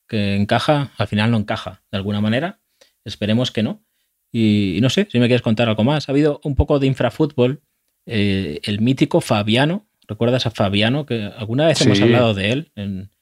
[0.09, 2.61] que, encaja, al final no encaja de alguna manera.
[3.05, 3.85] Esperemos que no.
[4.33, 6.09] Y, y, no sé si me quieres contar algo más.
[6.09, 7.63] Ha habido un poco de infrafútbol.
[8.07, 11.07] Eh, el mítico Fabiano, ¿recuerdas a Fabiano?
[11.07, 11.85] Que alguna vez sí.
[11.85, 13.13] hemos hablado de él en,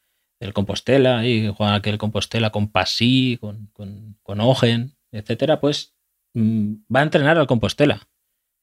[0.40, 5.94] el Compostela, y Juan aquel Compostela con Pasí, con, con, con Ogen, etcétera, pues
[6.32, 8.08] mmm, va a entrenar al Compostela.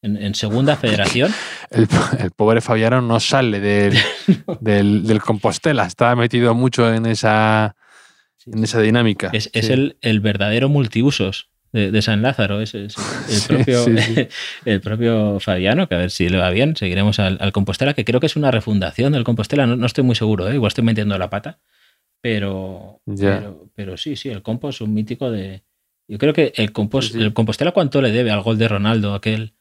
[0.01, 1.31] En, en segunda federación.
[1.71, 1.87] El,
[2.19, 3.97] el, pobre Fabiano no sale del,
[4.59, 7.75] del, del, Compostela, está metido mucho en esa,
[8.45, 9.29] en esa dinámica.
[9.33, 12.95] Es, es el, el, verdadero multiusos de, de San Lázaro, es, es
[13.29, 14.27] el, propio, sí, sí,
[14.65, 18.03] el, propio, Fabiano, que a ver si le va bien, seguiremos al, al, Compostela, que
[18.03, 20.55] creo que es una refundación del Compostela, no, no estoy muy seguro, ¿eh?
[20.55, 21.59] igual estoy metiendo la pata,
[22.21, 23.39] pero, yeah.
[23.39, 25.63] pero, pero, sí, sí, el Compost es un mítico de...
[26.07, 29.53] Yo creo que el, Compost, el Compostela cuánto le debe al gol de Ronaldo, aquel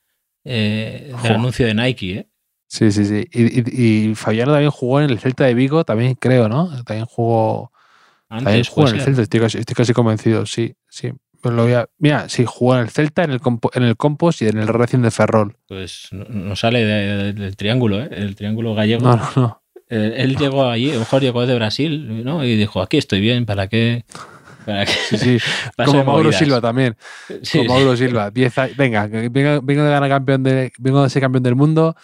[0.44, 2.28] eh, del anuncio de Nike, ¿eh?
[2.68, 3.28] Sí, sí, sí.
[3.32, 6.68] Y, y, y, Fabiano también jugó en el Celta de Vigo, también creo, ¿no?
[6.84, 7.72] También jugó...
[8.28, 11.12] Antes, también jugó en el Celta, estoy casi, estoy casi convencido, sí, sí.
[11.50, 11.88] Lo voy a...
[11.98, 13.70] Mira, jugó en el Celta, en el, compo...
[13.74, 15.56] en el Compost y en el Racing de Ferrol.
[15.68, 18.08] Pues no, no sale de, de, del triángulo, ¿eh?
[18.10, 19.02] El triángulo gallego.
[19.02, 19.62] No, no, no.
[19.88, 22.44] Eh, él llegó allí, a lo mejor llegó de Brasil, ¿no?
[22.44, 24.04] Y dijo, aquí estoy bien, ¿para qué?
[24.64, 24.92] ¿Para qué?
[24.92, 25.38] Sí, sí.
[25.84, 26.96] Como Mauro Silva también.
[27.42, 27.58] Sí.
[27.58, 28.30] Como Mauro Silva.
[28.30, 31.94] Diez venga, vengo, vengo, de ganar campeón de, vengo de ser campeón del mundo.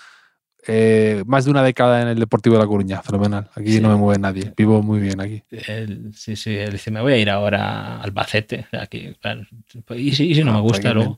[0.66, 3.50] Eh, más de una década en el Deportivo de La Coruña, fenomenal.
[3.54, 3.80] Aquí sí.
[3.80, 5.42] no me mueve nadie, vivo muy bien aquí.
[6.14, 8.66] Sí, sí, él dice, me voy a ir ahora al Albacete.
[8.72, 9.12] Aquí,
[9.96, 11.16] y, si, y si no, no, me gusta, luego.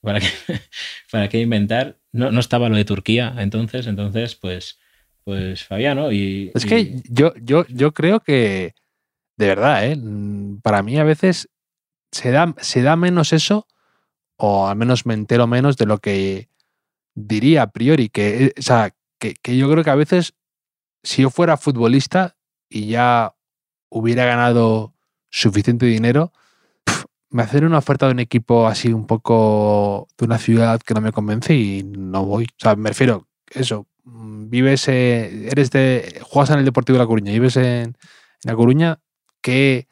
[0.00, 0.28] ¿Para qué,
[1.12, 1.98] ¿Para qué inventar?
[2.12, 4.78] No, no estaba lo de Turquía entonces, entonces, pues,
[5.24, 6.10] pues Fabiano.
[6.10, 8.74] Y, es que yo, yo, yo creo que,
[9.36, 9.98] de verdad, ¿eh?
[10.62, 11.50] para mí a veces
[12.10, 13.66] se da, se da menos eso,
[14.36, 16.48] o al menos me entero menos de lo que
[17.26, 18.08] diría a priori.
[18.08, 20.34] Que, eh, o sea, que, que yo creo que a veces,
[21.02, 22.36] si yo fuera futbolista
[22.68, 23.34] y ya
[23.90, 24.94] hubiera ganado
[25.30, 26.32] suficiente dinero,
[27.30, 31.00] me hacer una oferta de un equipo así un poco de una ciudad que no
[31.00, 32.44] me convence y no voy.
[32.44, 37.08] O sea, me refiero, eso, vives, eh, eres de, juegas en el Deportivo de La
[37.08, 37.96] Coruña, vives en, en
[38.44, 39.00] La Coruña,
[39.42, 39.88] que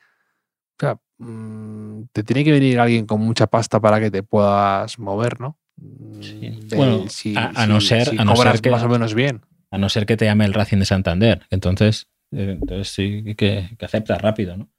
[0.79, 4.99] o sea, mm, te tiene que venir alguien con mucha pasta para que te puedas
[4.99, 5.59] mover, ¿no?
[6.21, 6.59] Sí.
[6.63, 9.15] De, bueno, si, a, a, no ser, si a no ser que, más o menos
[9.15, 9.43] bien.
[9.71, 13.71] A no ser que te llame el Racing de Santander, entonces, eh, entonces sí que,
[13.79, 14.71] que aceptas rápido, ¿no?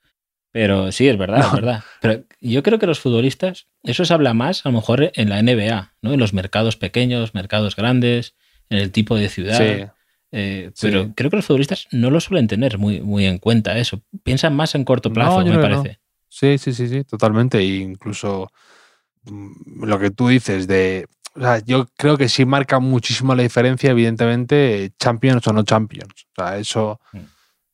[0.51, 1.45] Pero sí, es verdad, no.
[1.47, 1.83] es verdad.
[2.01, 5.41] Pero yo creo que los futbolistas, eso se habla más a lo mejor en la
[5.41, 6.13] NBA, ¿no?
[6.13, 8.35] En los mercados pequeños, mercados grandes,
[8.69, 9.57] en el tipo de ciudad.
[9.57, 9.85] Sí.
[10.31, 11.11] Eh, pero sí.
[11.15, 14.01] creo que los futbolistas no lo suelen tener muy, muy en cuenta eso.
[14.23, 15.99] Piensan más en corto plazo, no, me parece.
[16.27, 17.59] Sí, sí, sí, sí, totalmente.
[17.59, 18.76] E incluso mm,
[19.77, 21.07] lo que tú dices de.
[21.35, 26.27] O sea, yo creo que sí marca muchísimo la diferencia, evidentemente, Champions o no Champions.
[26.35, 27.19] O sea, eso, mm.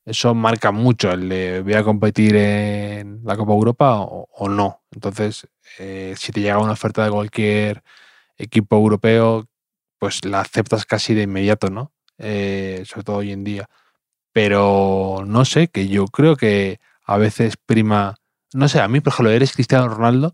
[0.06, 4.82] eso marca mucho el de voy a competir en la Copa Europa o, o no.
[4.92, 5.48] Entonces,
[5.80, 7.84] eh, si te llega una oferta de cualquier
[8.38, 9.48] equipo europeo,
[9.98, 11.94] pues la aceptas casi de inmediato, ¿no?
[12.18, 13.70] eh, sobre todo hoy en día.
[14.32, 18.16] Pero no sé, que yo creo que a veces prima,
[18.54, 20.34] no sé, a mí, por ejemplo, eres Cristiano Ronaldo,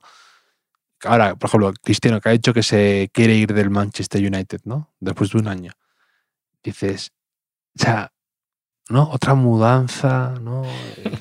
[1.04, 4.94] ahora, por ejemplo, Cristiano que ha dicho que se quiere ir del Manchester United, ¿no?
[5.00, 5.74] Después de un año.
[6.64, 7.12] Dices,
[7.80, 8.12] o sea,
[8.90, 9.10] ¿no?
[9.12, 10.64] Otra mudanza, ¿no?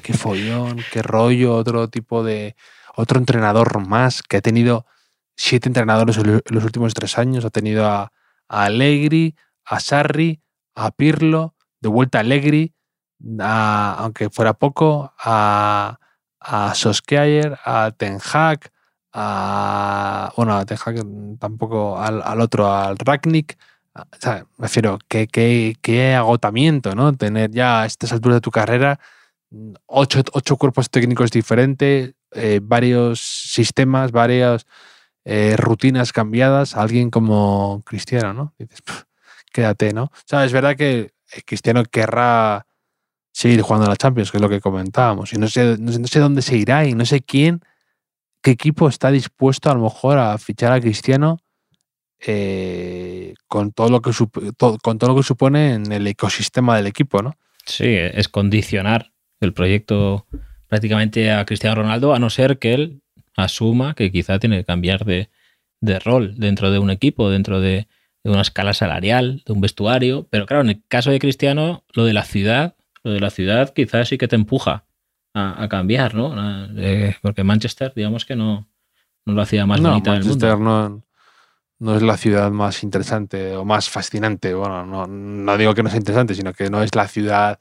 [0.02, 2.56] Qué follón, qué rollo, otro tipo de,
[2.96, 4.86] otro entrenador más que ha tenido
[5.36, 8.12] siete entrenadores en los últimos tres años, ha tenido a,
[8.48, 10.42] a Allegri, a Sarri,
[10.74, 12.74] a Pirlo, de vuelta a Allegri,
[13.38, 16.00] aunque fuera poco, a,
[16.40, 18.72] a a Ten Hag,
[19.12, 20.96] a, bueno, a Ten Hag
[21.38, 23.58] tampoco, al, otro, al Ragnick.
[23.94, 27.12] O sea, me refiero, qué, qué, agotamiento, ¿no?
[27.14, 29.00] Tener ya a estas alturas de tu carrera
[29.86, 34.66] ocho, ocho cuerpos técnicos diferentes, eh, varios sistemas, varias
[35.24, 38.54] eh, rutinas cambiadas, alguien como Cristiano, ¿no?
[38.58, 38.82] Dices,
[39.52, 40.12] quédate, ¿no?
[40.30, 41.12] Es verdad que
[41.44, 42.66] Cristiano querrá
[43.32, 45.32] seguir jugando a la Champions, que es lo que comentábamos.
[45.32, 47.62] Y no sé, no sé, no sé dónde se irá y no sé quién
[48.48, 51.38] ¿qué equipo está dispuesto a lo mejor a fichar a Cristiano
[52.26, 54.10] eh, con, todo lo que
[54.80, 57.36] con todo lo que supone en el ecosistema del equipo, ¿no?
[57.66, 60.26] Sí, es condicionar el proyecto
[60.66, 63.02] prácticamente a Cristiano Ronaldo, a no ser que él
[63.36, 65.28] asuma que quizá tiene que cambiar de,
[66.02, 67.86] rol dentro de un equipo, dentro de,
[68.24, 70.26] una escala salarial, de un vestuario.
[70.30, 73.74] Pero claro, en el caso de Cristiano, lo de la ciudad, lo de la ciudad
[73.74, 74.86] quizás sí que te empuja
[75.38, 76.34] a, cambiar, ¿no?
[76.76, 78.68] Eh, porque Manchester, digamos que no,
[79.24, 80.56] no lo hacía más bonita del mundo.
[80.58, 81.02] No,
[81.80, 84.54] no es la ciudad más interesante o más fascinante.
[84.54, 87.58] Bueno, no, no digo que no sea interesante, sino que no es la ciudad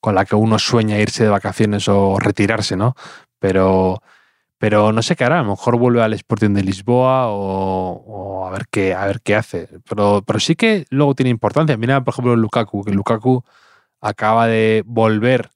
[0.00, 2.94] con la que uno sueña irse de vacaciones o retirarse, ¿no?
[3.38, 4.02] Pero,
[4.58, 5.40] pero no sé qué hará.
[5.40, 9.36] A lo mejor vuelve al Sporting de Lisboa o, a, ver qué, a ver qué
[9.36, 9.68] hace.
[9.88, 11.76] Pero, pero sí que luego tiene importancia.
[11.76, 13.44] Mira, por ejemplo, Lukaku, que Lukaku
[14.00, 15.50] acaba de volver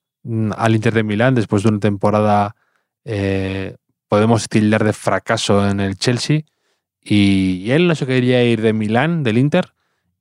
[0.56, 2.56] al Inter de Milán después de una temporada,
[3.04, 3.76] eh,
[4.08, 6.42] podemos tildar de fracaso en el Chelsea.
[7.02, 9.74] Y, él no se quería ir de Milán, del Inter,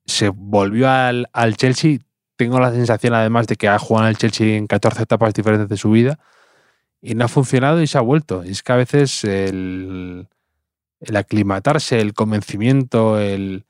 [0.05, 1.99] se volvió al, al Chelsea
[2.35, 5.69] tengo la sensación además de que ha jugado en el Chelsea en 14 etapas diferentes
[5.69, 6.19] de su vida
[7.01, 8.43] y no ha funcionado y se ha vuelto.
[8.43, 10.27] Y es que a veces el,
[11.13, 13.65] aclimatarse, el convencimiento, el,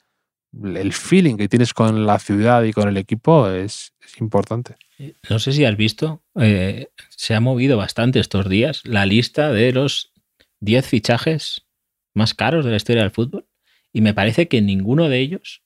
[0.92, 4.76] feeling que tienes con la ciudad y con el equipo es, importante.
[5.30, 9.72] No sé si has visto, eh, se ha movido bastante estos días la lista de
[9.74, 10.14] los
[10.60, 11.66] 10 fichajes
[12.14, 13.48] más caros de la historia del fútbol
[13.92, 15.64] y me parece que ninguno de ellos,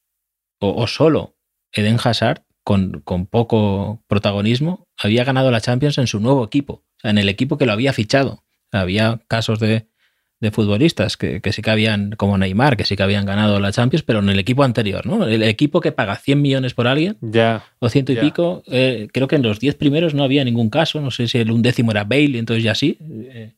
[0.59, 1.37] o, o solo
[1.71, 7.29] Eden Hazard, con, poco protagonismo, había ganado la Champions en su nuevo equipo, en el
[7.29, 8.43] equipo que lo había fichado.
[8.73, 9.87] Había casos de,
[10.51, 14.19] futbolistas que, sí que habían, como Neymar, que sí que habían ganado la Champions, pero
[14.19, 15.25] en el equipo anterior, ¿no?
[15.25, 17.17] El equipo que paga 100 millones por alguien,
[17.79, 21.01] o ciento y pico, eh, creo que en los 10 primeros no había ningún caso,
[21.01, 22.97] no sé si el undécimo era Bale, entonces ya sí.
[23.01, 23.53] Eh,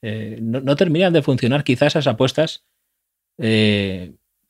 [0.00, 2.64] eh, no, terminan de funcionar quizás esas apuestas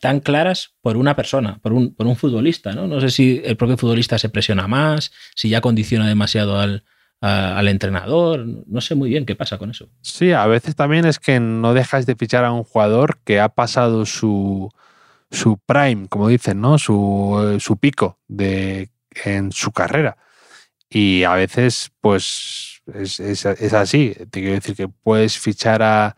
[0.00, 2.72] tan claras por una persona, por un, por un futbolista.
[2.72, 2.86] ¿no?
[2.86, 6.84] no sé si el propio futbolista se presiona más, si ya condiciona demasiado al,
[7.22, 8.44] al entrenador.
[8.66, 9.88] No sé muy bien qué pasa con eso.
[10.00, 13.48] Sí, a veces también es que no dejas de fichar a un jugador que ha
[13.48, 14.70] pasado su,
[15.30, 16.78] su prime, como dicen, ¿no?
[16.78, 18.90] Su, su pico de,
[19.24, 20.16] en su carrera.
[20.90, 24.14] Y a veces, pues, es, así.
[24.30, 26.16] Te quiero decir que puedes fichar a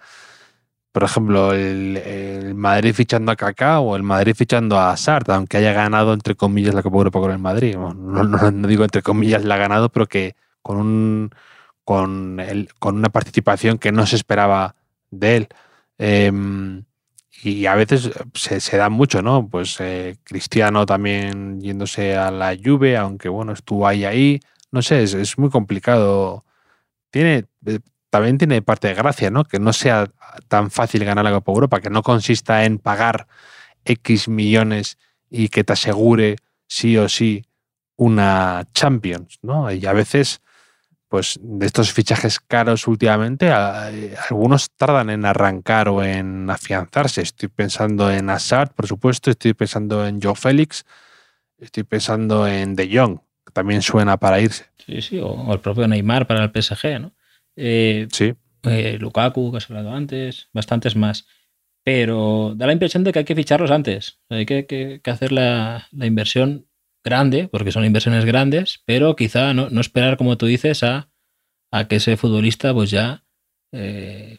[0.91, 5.73] por ejemplo, el, Madrid fichando a Kaká o el Madrid fichando a Sart, aunque haya
[5.73, 7.77] ganado entre comillas la Copa Europa con el Madrid.
[7.77, 11.31] No, digo entre comillas la ha ganado, pero que con un
[11.85, 14.75] con, el, con una participación que no se esperaba
[15.11, 15.49] de él.
[15.99, 16.85] Em,
[17.43, 19.49] y a veces se, da mucho, ¿no?
[19.49, 24.41] Pues eh, Cristiano también yéndose a la Juve, aunque bueno, estuvo ahí ahí.
[24.73, 26.45] No sé, es, es muy complicado.
[27.11, 29.45] Tiene, eh, también tiene parte de gracia, ¿no?
[29.45, 30.11] Que no sea
[30.49, 33.27] tan fácil ganar la Copa Europa, que no consista en pagar
[33.85, 34.99] X millones
[35.31, 37.45] y que te asegure sí o sí
[37.97, 39.71] una Champions, ¿no?
[39.71, 40.41] Y a veces,
[41.15, 47.23] pues de estos fichajes caros últimamente, algunos tardan en arrancar o en afianzarse.
[47.23, 50.85] Estoy pensando en Assad, por supuesto, estoy pensando en Joe Félix,
[51.57, 54.65] estoy pensando en De Jong, que también suena para irse.
[54.85, 57.13] Sí, sí, o el propio Neymar para el PSG, ¿no?
[57.55, 58.35] Eh, sí.
[58.65, 61.29] Eh, Lukaku, que has hablado antes, bastantes más.
[61.85, 64.19] Pero da la impresión de que hay que ficharlos antes.
[64.31, 66.67] Hay que, hacer la, inversión
[67.05, 71.09] grande, porque son inversiones grandes, pero quizá no, esperar, como tú dices, a,
[71.89, 73.25] que ese futbolista pues ya
[73.73, 74.39] eh,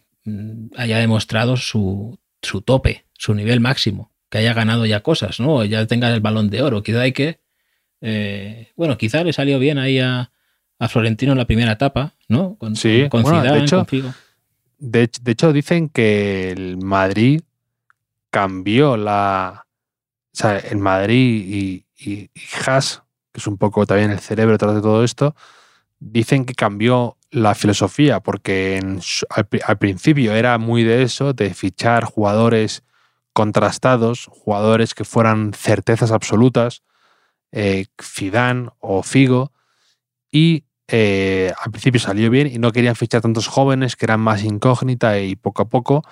[0.75, 5.63] haya demostrado su, su, tope, su nivel máximo, que haya ganado ya cosas, ¿no?
[5.65, 6.81] Ya tenga el balón de oro.
[6.81, 7.39] Quizá hay que.
[8.75, 10.31] bueno, quizá le salió bien ahí a,
[10.79, 12.55] a Florentino en la primera etapa, ¿no?
[12.57, 13.85] Con, sí, con, de, hecho,
[14.79, 17.41] de, hecho, dicen que el Madrid
[18.29, 19.65] cambió la.
[20.33, 22.29] O sea, el Madrid y, y,
[22.65, 25.35] Haas, que es un poco también el cerebro detrás de todo esto,
[25.99, 28.81] dicen que cambió la filosofía, porque
[29.65, 32.83] al, principio era muy de eso, de fichar jugadores
[33.33, 36.83] contrastados, jugadores que fueran certezas absolutas,
[37.51, 39.51] eh, Zidane o Figo,
[40.31, 44.43] y eh, al principio salió bien y no querían fichar tantos jóvenes que eran más
[44.43, 46.03] incógnita y poco a poco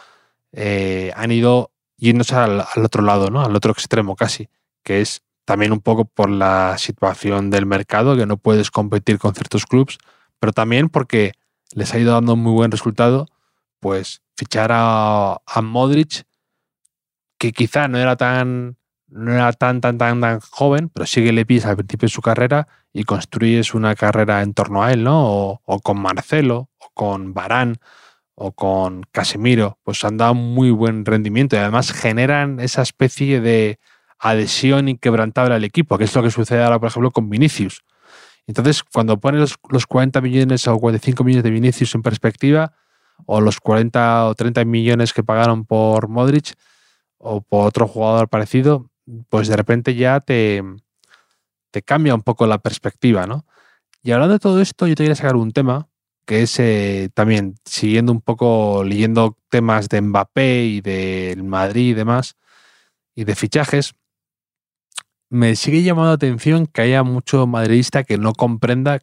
[0.51, 3.43] eh, han ido yéndose al, otro lado, ¿no?
[3.43, 4.49] al otro extremo casi,
[4.83, 9.33] que es también un poco por la situación del mercado, que no puedes competir con
[9.33, 9.97] ciertos clubes,
[10.39, 11.33] pero también porque
[11.73, 13.27] les ha ido dando muy buen resultado,
[13.79, 16.23] pues fichar a, a Modric,
[17.37, 18.77] que quizá no era tan
[19.13, 22.13] no era tan, tan, tan, tan joven, pero sí que le pides al principio de
[22.13, 25.61] su carrera y construyes una carrera en torno a él, ¿no?
[25.63, 27.77] O, con Marcelo, o con Barán,
[28.35, 33.79] o con Casemiro, pues han dado muy buen rendimiento y además generan esa especie de
[34.23, 37.83] adhesión inquebrantable al equipo, que es lo que sucede ahora, por ejemplo, con Vinicius.
[38.47, 42.73] Entonces, cuando pones los, 40 millones o 45 millones de Vinicius en perspectiva,
[43.25, 46.53] o los 40 o 30 millones que pagaron por Modric
[47.17, 48.89] o por otro jugador parecido,
[49.29, 50.63] pues de repente ya te,
[51.85, 53.45] cambia un poco la perspectiva, ¿no?
[54.01, 55.87] Y hablando de todo esto, yo te quería sacar un tema
[56.25, 61.93] que es eh, también siguiendo un poco, leyendo temas de Mbappé y del Madrid y
[61.93, 62.37] demás,
[63.15, 63.95] y de fichajes,
[65.33, 68.99] me sigue llamando la atención que haya mucho madridista que no comprenda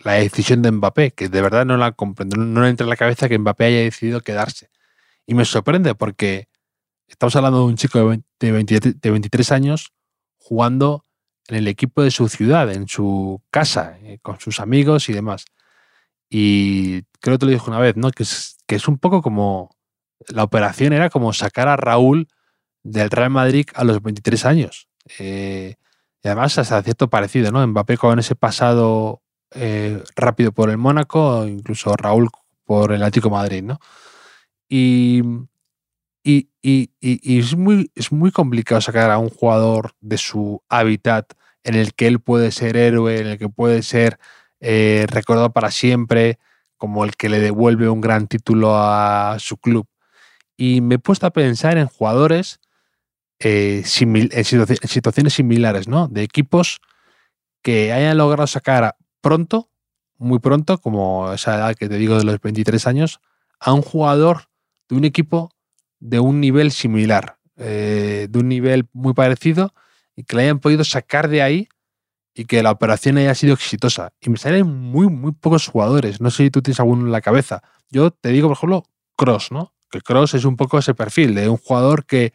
[0.00, 2.96] la decisión de Mbappé, que de verdad no la comprende, no le entra en la
[2.96, 4.68] cabeza que Mbappé haya decidido quedarse.
[5.26, 6.48] Y me sorprende porque
[7.08, 8.52] estamos hablando de un chico de,
[9.02, 9.94] 23 años
[10.36, 11.04] jugando
[11.48, 15.46] en el equipo de su ciudad, en su casa, eh, con sus amigos y demás.
[16.28, 18.10] Y creo que te lo dije una vez, ¿no?
[18.18, 19.70] Es, que es un poco como.
[20.28, 22.28] La operación era como sacar a Raúl
[22.82, 24.88] del Real Madrid a los 23 años.
[25.18, 25.76] Eh,
[26.22, 27.66] y además, hasta cierto parecido, ¿no?
[27.66, 29.22] Mbappé con ese pasado
[29.54, 32.30] eh, rápido por el Mónaco, incluso Raúl
[32.64, 33.78] por el Atlético Madrid, ¿no?
[34.68, 35.22] Y,
[36.24, 41.32] y, y, es, muy, es muy complicado sacar a un jugador de su hábitat
[41.64, 44.18] en el que él puede ser héroe, en el que puede ser
[44.60, 46.38] eh, recordado para siempre
[46.76, 49.86] como el que le devuelve un gran título a su club.
[50.56, 52.60] Y me he puesto a pensar en jugadores
[53.44, 54.44] eh, en,
[54.88, 56.08] situaciones similares, ¿no?
[56.08, 56.80] De equipos
[57.62, 59.68] que hayan logrado sacar pronto,
[60.18, 63.20] muy pronto, como esa edad que te digo de los 23 años,
[63.58, 64.48] a un jugador
[64.88, 65.50] de un equipo
[65.98, 69.74] de un nivel similar, eh, de un nivel muy parecido,
[70.16, 71.68] y que le hayan podido sacar de ahí
[72.34, 74.12] y que la operación haya sido exitosa.
[74.20, 76.20] Y me salen muy, muy pocos jugadores.
[76.20, 77.62] No sé si tú tienes alguno en la cabeza.
[77.90, 78.84] Yo te digo, por ejemplo,
[79.16, 79.74] Cross, ¿no?
[79.90, 82.32] Que Cross es un poco ese perfil de un jugador que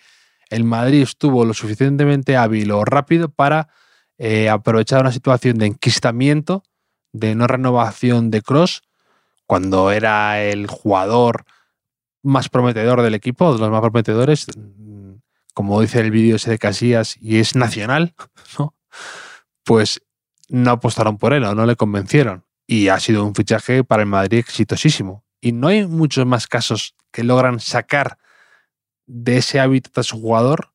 [0.49, 3.69] el Madrid estuvo lo suficientemente hábil o rápido para
[4.17, 6.63] eh, aprovechar una situación de enquistamiento,
[7.11, 8.83] de no renovación de Cross,
[9.45, 11.45] cuando era el jugador
[12.23, 14.47] más prometedor del equipo, de los más prometedores,
[15.53, 18.13] como dice el vídeo ese de Casillas, y es nacional,
[18.59, 18.75] ¿no?
[19.63, 20.01] pues
[20.49, 22.45] no apostaron por él o no le convencieron.
[22.65, 25.23] Y ha sido un fichaje para el Madrid exitosísimo.
[25.39, 28.17] Y no hay muchos más casos que logran sacar
[29.07, 30.73] de ese hábitat a su jugador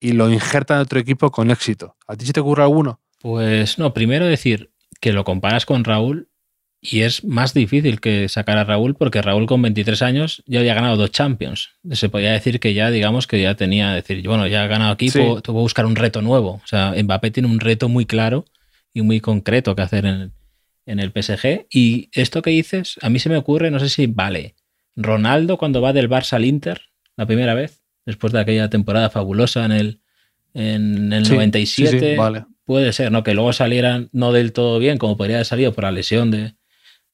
[0.00, 1.96] y lo injertan en otro equipo con éxito.
[2.06, 3.00] ¿A ti se te ocurre alguno?
[3.20, 6.28] Pues no, primero decir que lo comparas con Raúl
[6.82, 10.74] y es más difícil que sacar a Raúl porque Raúl con 23 años ya había
[10.74, 11.70] ganado dos Champions.
[11.92, 15.10] Se podía decir que ya, digamos, que ya tenía, decir, bueno, ya ha ganado aquí,
[15.10, 16.60] tuvo que buscar un reto nuevo.
[16.64, 18.46] O sea, Mbappé tiene un reto muy claro
[18.94, 20.32] y muy concreto que hacer en
[20.86, 21.66] el, PSG.
[21.70, 24.54] Y esto que dices, a mí se me ocurre, no sé si vale.
[24.96, 26.89] Ronaldo cuando va del Barça al Inter,
[27.20, 30.00] la primera vez, después de aquella temporada fabulosa en el,
[30.54, 32.16] en el 97,
[32.64, 33.22] puede ser, ¿no?
[33.22, 36.54] Que luego salieran no del todo bien, como podría haber salido por la lesión de,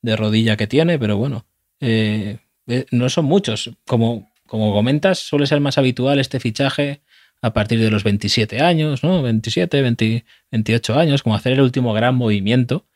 [0.03, 1.45] de rodilla que tiene, pero bueno,
[1.81, 2.39] eh,
[2.69, 3.73] eh, no son muchos.
[3.85, 7.01] Como, como comentas, suele ser más habitual este fichaje
[7.43, 9.23] a partir de los 27 años, ¿no?
[9.23, 9.83] 27,
[10.53, 12.87] 28 años, como hacer el último gran movimiento.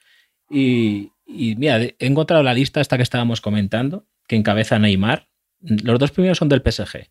[0.48, 5.26] Y, mira, he encontrado la lista esta que estábamos comentando, que encabeza Neymar.
[5.60, 7.08] Los dos primeros son del PSG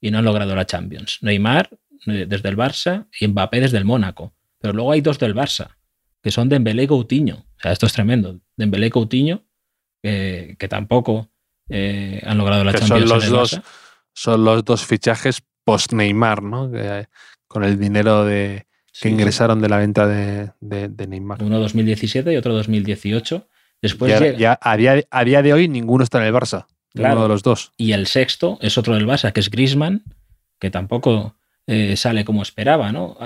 [0.00, 1.18] y no han logrado la Champions.
[1.22, 1.70] Neymar
[2.06, 4.34] eh, desde el Barça y Mbappé desde el Mónaco.
[4.58, 5.76] Pero luego hay dos del Barça,
[6.22, 7.36] que son Dembélé y Coutinho.
[7.36, 8.40] O sea, esto es tremendo.
[8.56, 9.44] Dembélé y Coutinho,
[10.02, 11.30] que tampoco
[11.68, 13.08] eh, han logrado la Champions.
[13.08, 13.60] Son los, dos,
[14.12, 16.70] son los dos fichajes post-Neymar, ¿no?
[17.46, 18.66] con el dinero de,
[19.00, 21.42] que ingresaron de la venta de, Neymar.
[21.42, 23.48] Uno 2017 y otro 2018.
[23.82, 26.66] Después ya, a, día, a, día, de hoy ninguno está en el Barça.
[26.94, 27.72] Uno de los dos.
[27.76, 30.02] Y el sexto es otro del Barça, que es Grisman,
[30.58, 31.36] que tampoco
[31.66, 33.16] eh, sale como esperaba, ¿no?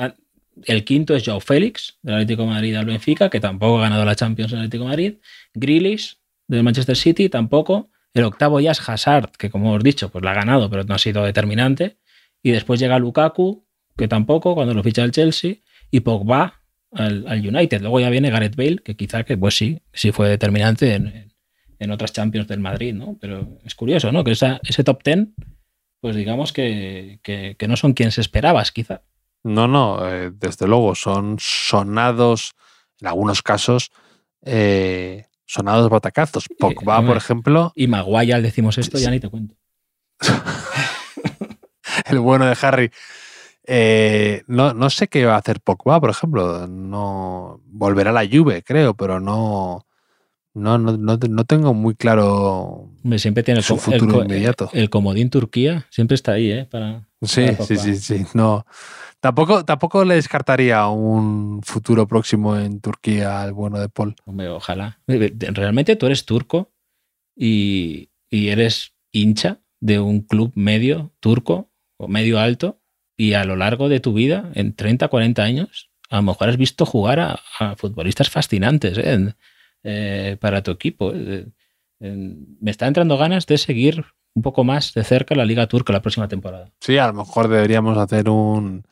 [0.64, 4.04] El quinto es Joao Félix, del Atlético de Madrid al Benfica, que tampoco ha ganado
[4.04, 5.14] la Champions en el Atlético de Madrid.
[5.54, 7.90] Grealish, del Manchester City, tampoco.
[8.12, 10.94] El octavo ya es Hazard, que como hemos dicho, pues la ha ganado, pero no
[10.94, 11.96] ha sido determinante.
[12.42, 15.56] Y después llega Lukaku, que tampoco, cuando lo ficha el Chelsea.
[15.90, 16.60] Y Pogba
[16.92, 17.80] al, United.
[17.80, 21.33] Luego ya viene Gareth Bale, que quizá que pues sí, sí fue determinante en,
[21.90, 23.16] otras Champions del Madrid, ¿no?
[23.20, 24.24] Pero es curioso, ¿no?
[24.24, 25.34] Que ese top ten,
[26.00, 29.02] pues digamos que, que no son quienes esperabas, quizá.
[29.44, 32.54] No, no, eh, desde luego, son sonados,
[33.00, 33.92] en algunos casos,
[34.42, 36.46] eh, sonados batacazos.
[36.58, 37.70] Pogba, por ejemplo.
[37.76, 39.54] Y Maguire, decimos esto, ya ni te cuento.
[42.06, 42.90] el bueno de Harry.
[43.66, 46.66] Eh, no, no, sé qué va a hacer Pogba, por ejemplo.
[46.66, 49.86] No volverá a la Juve, creo, pero no,
[50.54, 54.70] no, no, no tengo muy claro siempre tiene el, Su futuro inmediato.
[54.72, 56.68] el comodín Turquía, siempre está ahí, ¿eh?
[56.70, 58.26] Para, Sí, para sí, sí, sí.
[58.34, 58.66] No.
[59.20, 64.14] Tampoco, tampoco le descartaría un futuro próximo en Turquía al bueno de Paul.
[64.26, 65.00] Hombre, ojalá.
[65.06, 66.72] Realmente tú eres turco
[67.36, 72.80] y, y eres hincha de un club medio turco o medio alto
[73.16, 76.56] y a lo largo de tu vida, en 30, 40 años, a lo mejor has
[76.56, 79.34] visto jugar a, a futbolistas fascinantes ¿eh?
[79.84, 81.12] Eh, para tu equipo.
[81.14, 81.46] Eh,
[82.00, 84.04] en- me está entrando ganas de seguir
[84.34, 86.70] un poco más de cerca la Liga Turca la próxima temporada.
[86.80, 88.84] Sí, a lo mejor deberíamos hacer un,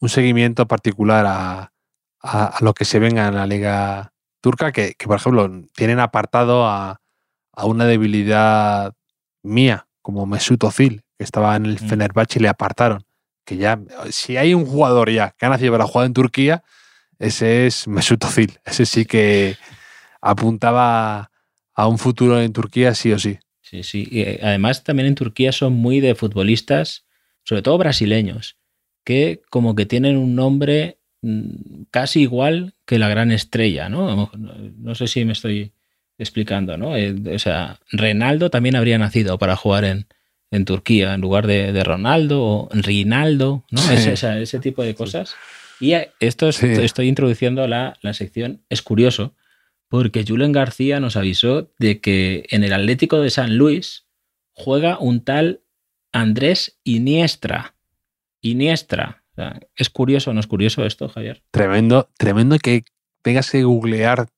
[0.00, 1.72] un seguimiento particular a,
[2.22, 6.00] a- a lo que se venga en la liga turca, que, que, por ejemplo tienen
[6.00, 7.00] apartado a,
[7.52, 8.94] a una debilidad
[9.42, 11.88] mía, como Mesut Özil, que estaba en el Mm.
[11.88, 13.04] Fenerbahce y le apartaron.
[13.44, 13.78] Que ya,
[14.10, 16.64] si hay un jugador ya que ha nacido para jugar en Turquía,
[17.18, 18.58] ese es Mesut Özil.
[18.64, 19.56] Ese sí que
[20.22, 21.30] apuntaba
[21.74, 23.38] a un futuro en Turquía sí o sí.
[23.60, 24.08] Sí, sí.
[24.10, 27.04] Y eh, además también en Turquía son muy de futbolistas,
[27.44, 28.56] sobre todo brasileños,
[29.04, 34.30] que como que tienen un nombre mm, casi igual que la gran estrella, ¿no?
[34.36, 35.72] No sé si me estoy
[36.18, 36.96] explicando, ¿no?
[36.96, 40.06] Eh, O sea, Renaldo también habría nacido para jugar en,
[40.50, 43.80] en Turquía en lugar de, de Ronaldo o Rinaldo, ¿no?
[43.80, 44.10] Sí.
[44.10, 45.34] Ese, tipo de cosas.
[45.80, 46.66] Y esto es- Sí.
[46.66, 48.60] estoy introduciendo la, la sección.
[48.68, 49.34] Es curioso,
[49.92, 54.06] porque Julen García nos avisó de que en el Atlético de San Luis
[54.54, 55.60] juega un tal
[56.12, 57.74] Andrés Iniestra.
[58.40, 59.22] Iniestra.
[59.32, 61.42] O sea, ¿Es curioso o no es curioso esto, Javier?
[61.50, 62.84] Tremendo, tremendo que
[63.22, 64.28] tengas que googlear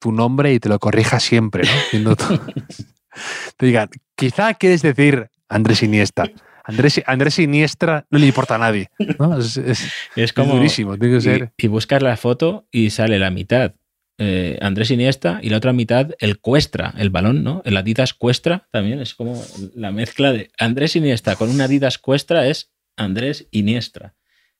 [0.00, 2.16] tu nombre y te lo corrija siempre, ¿no?
[3.56, 6.30] Te digan, quizá quieres decir Andrés Iniesta.
[6.64, 8.88] Andrés, Andrés Iniestra no le importa a nadie.
[9.18, 9.38] ¿no?
[9.38, 10.54] Es, es- Es es como.
[10.54, 11.52] durísimo, tiene que ser.
[11.58, 13.74] Y, y buscas la foto y sale la mitad.
[14.18, 17.62] Eh, Andrés Iniesta y la otra mitad el Cuestra, el balón, ¿no?
[17.64, 19.42] El Adidas Cuestra también es como
[19.74, 24.14] la mezcla de Andrés Iniesta con un Adidas Cuestra es Andrés Iniestra.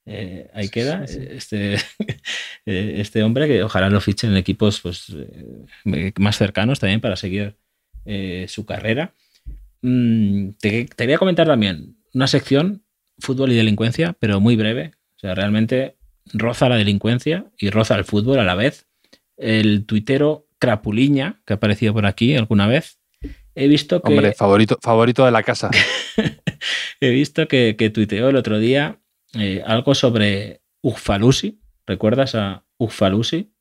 [0.06, 1.20] Eh, ahí queda Sí, sí.
[1.20, 1.74] eh, este,
[2.66, 5.06] eh, este hombre que ojalá lo fichen en equipos pues,
[6.16, 7.56] más cercanos también para seguir
[8.04, 9.14] eh, su carrera.
[9.82, 12.82] Mm, te, te voy a comentar también una sección,
[13.18, 14.92] fútbol y delincuencia, pero muy breve.
[15.16, 15.96] O sea, realmente
[16.32, 18.86] roza la delincuencia y roza el fútbol a la vez.
[19.36, 23.00] El tuitero Crapuliña, que ha aparecido por aquí alguna vez,
[23.54, 25.70] he visto que, Hombre, favorito, favorito de la casa.
[27.00, 29.00] he visto que, que tuiteó el otro día
[29.34, 31.60] eh, algo sobre Ugfalusi.
[31.86, 33.52] ¿Recuerdas a Ugfalusi?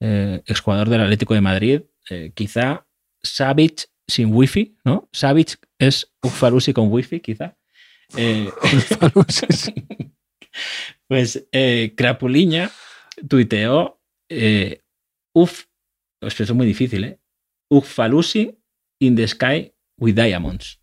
[0.00, 1.82] Eh, exjugador del Atlético de Madrid.
[2.10, 2.86] Eh, quizá
[3.22, 5.08] Savic sin wifi, ¿no?
[5.12, 7.56] Savic es Ugfalusi con wifi, quizá.
[8.16, 8.50] Eh,
[11.08, 11.48] pues
[11.96, 12.70] Crapuliña
[13.28, 14.00] tuiteó
[15.34, 15.64] Uf,
[16.20, 17.18] es que eso es muy difícil, ¿eh?
[17.68, 18.56] Ugfalusi
[19.00, 20.80] in the sky with diamonds.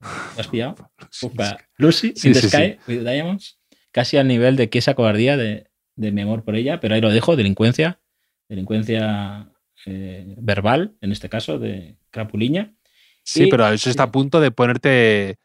[0.00, 0.90] ¿Lo has pillado?
[1.22, 3.58] Ugfalusi Sí, in the sky with diamonds.
[3.90, 7.00] Casi al nivel de que esa cobardía de, de mi amor por ella, pero ahí
[7.00, 8.00] lo dejo, delincuencia,
[8.48, 9.50] delincuencia
[9.86, 12.74] eh, verbal, en este caso, de Crapuliña.
[13.22, 15.38] Sí, Y- pero eso está a punto de ponerte.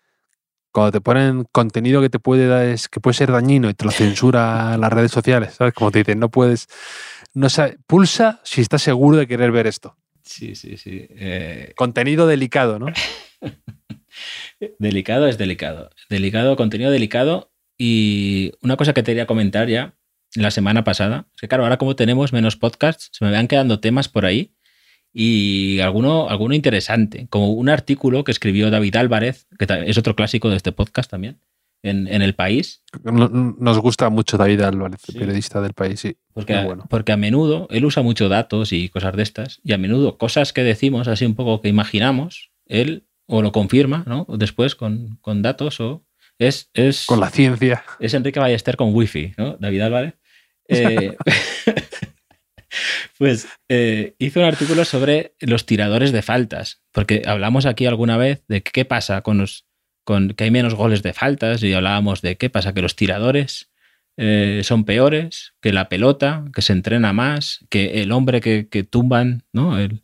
[0.72, 4.78] Cuando te ponen contenido que te puede que puede ser dañino y te lo censura
[4.80, 5.74] las redes sociales, ¿sabes?
[5.74, 6.68] Como te dicen, no puedes.
[7.34, 9.96] No sa- pulsa si estás seguro de querer ver esto.
[10.24, 11.08] Sí, sí, sí.
[11.10, 12.88] Eh, Contenido delicado, ¿no?
[14.80, 15.90] Delicado es delicado.
[16.10, 17.52] Delicado, contenido delicado.
[17.78, 19.94] Y una cosa que te quería comentar ya
[20.36, 23.80] la semana pasada, es que claro, ahora como tenemos menos podcasts, se me van quedando
[23.80, 24.54] temas por ahí
[25.14, 30.50] y alguno, alguno interesante, como un artículo que escribió David Álvarez, que es otro clásico
[30.50, 31.40] de este podcast también,
[31.84, 35.18] en, en El País, No- Nos gusta mucho David Álvarez, Sí.
[35.18, 36.18] periodista del país, sí.
[36.34, 36.86] porque, Muy a- bueno.
[36.90, 40.52] porque a menudo él usa mucho datos y cosas de estas, y a menudo cosas
[40.54, 44.26] que decimos así un poco que imaginamos, él o lo confirma, ¿no?
[44.38, 46.04] Después con, con datos o...
[46.40, 47.84] Es, es, Con la ciencia.
[48.00, 49.58] es Enrique Ballester con wifi, ¿no?
[49.60, 50.14] David Álvarez.
[50.70, 51.16] Eh,
[53.18, 58.44] pues eh, hizo un artículo sobre los tiradores de faltas, porque hablamos aquí alguna vez
[58.48, 59.66] de qué pasa con los
[60.10, 63.70] con que hay menos goles de faltas y hablábamos de qué pasa que los tiradores
[64.18, 68.84] eh, son peores, que la pelota, que se entrena más, que el hombre que, que
[68.84, 69.78] tumban, ¿no?
[69.78, 70.02] El,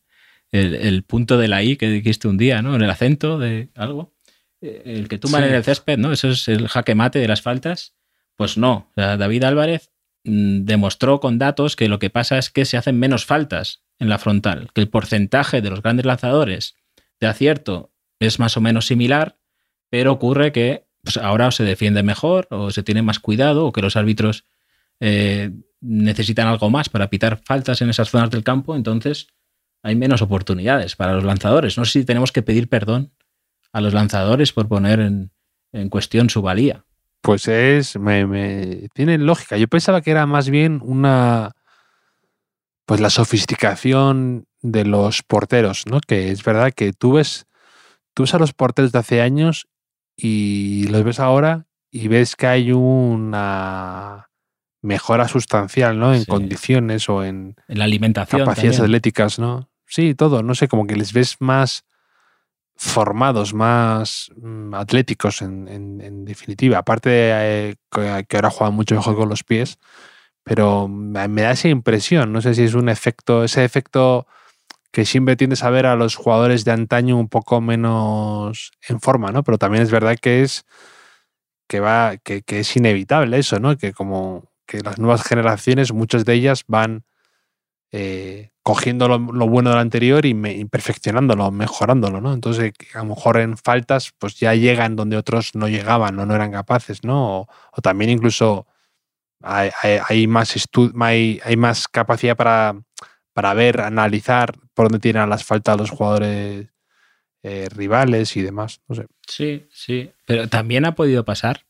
[0.52, 2.76] el- el punto de la I que dijiste un día, ¿no?
[2.76, 4.14] En el acento de algo.
[4.62, 5.50] Eh, El que tumban Sí.
[5.50, 6.12] en el césped, ¿no?
[6.12, 7.96] Eso es el jaque mate de las faltas.
[8.36, 8.90] Pues no.
[8.92, 9.90] O sea, David Álvarez
[10.24, 14.08] mm, demostró con datos que lo que pasa es que se hacen menos faltas en
[14.08, 16.76] la frontal, que el porcentaje de los grandes lanzadores
[17.20, 19.38] de acierto es más o menos similar,
[19.96, 23.82] pero ocurre que pues, ahora se defiende mejor o se tiene más cuidado o que
[23.82, 24.44] los árbitros
[25.00, 29.28] eh, necesitan algo más para pitar faltas en esas zonas del campo, entonces
[29.84, 31.78] hay menos oportunidades para los lanzadores.
[31.78, 33.14] No sé si tenemos que pedir perdón
[33.72, 35.32] a los lanzadores por poner en,
[35.90, 36.84] cuestión su valía.
[37.22, 39.56] Pues es, me, me, lógica.
[39.56, 41.54] Yo pensaba que era más bien una,
[42.86, 46.02] pues la sofisticación de los porteros, ¿no?
[46.06, 47.46] Que es verdad que tú ves,
[48.14, 49.70] tú ves a los porteros de hace años
[50.16, 54.30] y los ves ahora y ves que hay una
[54.82, 56.14] mejora sustancial, ¿no?
[56.14, 56.26] En Sí.
[56.28, 58.42] condiciones o en En la alimentación.
[58.42, 58.90] capacidades también.
[58.96, 59.70] atléticas, ¿no?
[59.88, 61.86] Sí, todo, no sé, como que les ves más
[62.76, 66.78] formados, más mm, atléticos en, en- en definitiva.
[66.80, 69.80] Aparte de eh, que que ahora juegan mucho mejor con los pies,
[70.44, 74.28] pero me me da esa impresión, no sé si es un efecto, ese efecto
[74.96, 79.30] que siempre tiendes a ver a los jugadores de antaño un poco menos en forma,
[79.34, 79.44] ¿no?
[79.44, 80.66] Pero también es verdad que es
[81.68, 83.78] que va, que, es inevitable eso, ¿no?
[83.78, 87.04] Que como que las nuevas generaciones, muchas de ellas van
[87.92, 90.34] eh, cogiendo lo, lo bueno del anterior y,
[90.64, 92.34] perfeccionándolo, mejorándolo, ¿no?
[92.34, 96.34] Entonces, a lo mejor en faltas, pues ya llegan donde otros no llegaban o no
[96.36, 97.50] eran capaces, ¿no?
[97.74, 98.66] O, también incluso
[99.42, 99.72] hay,
[100.28, 100.56] más
[101.02, 102.78] hay, hay más capacidad para,
[103.36, 106.70] para ver, analizar por dónde tiran las faltas los jugadores
[107.44, 108.80] eh, rivales y demás.
[108.88, 109.08] No sé.
[109.28, 110.10] Sí, sí.
[110.26, 111.66] Pero también ha podido pasar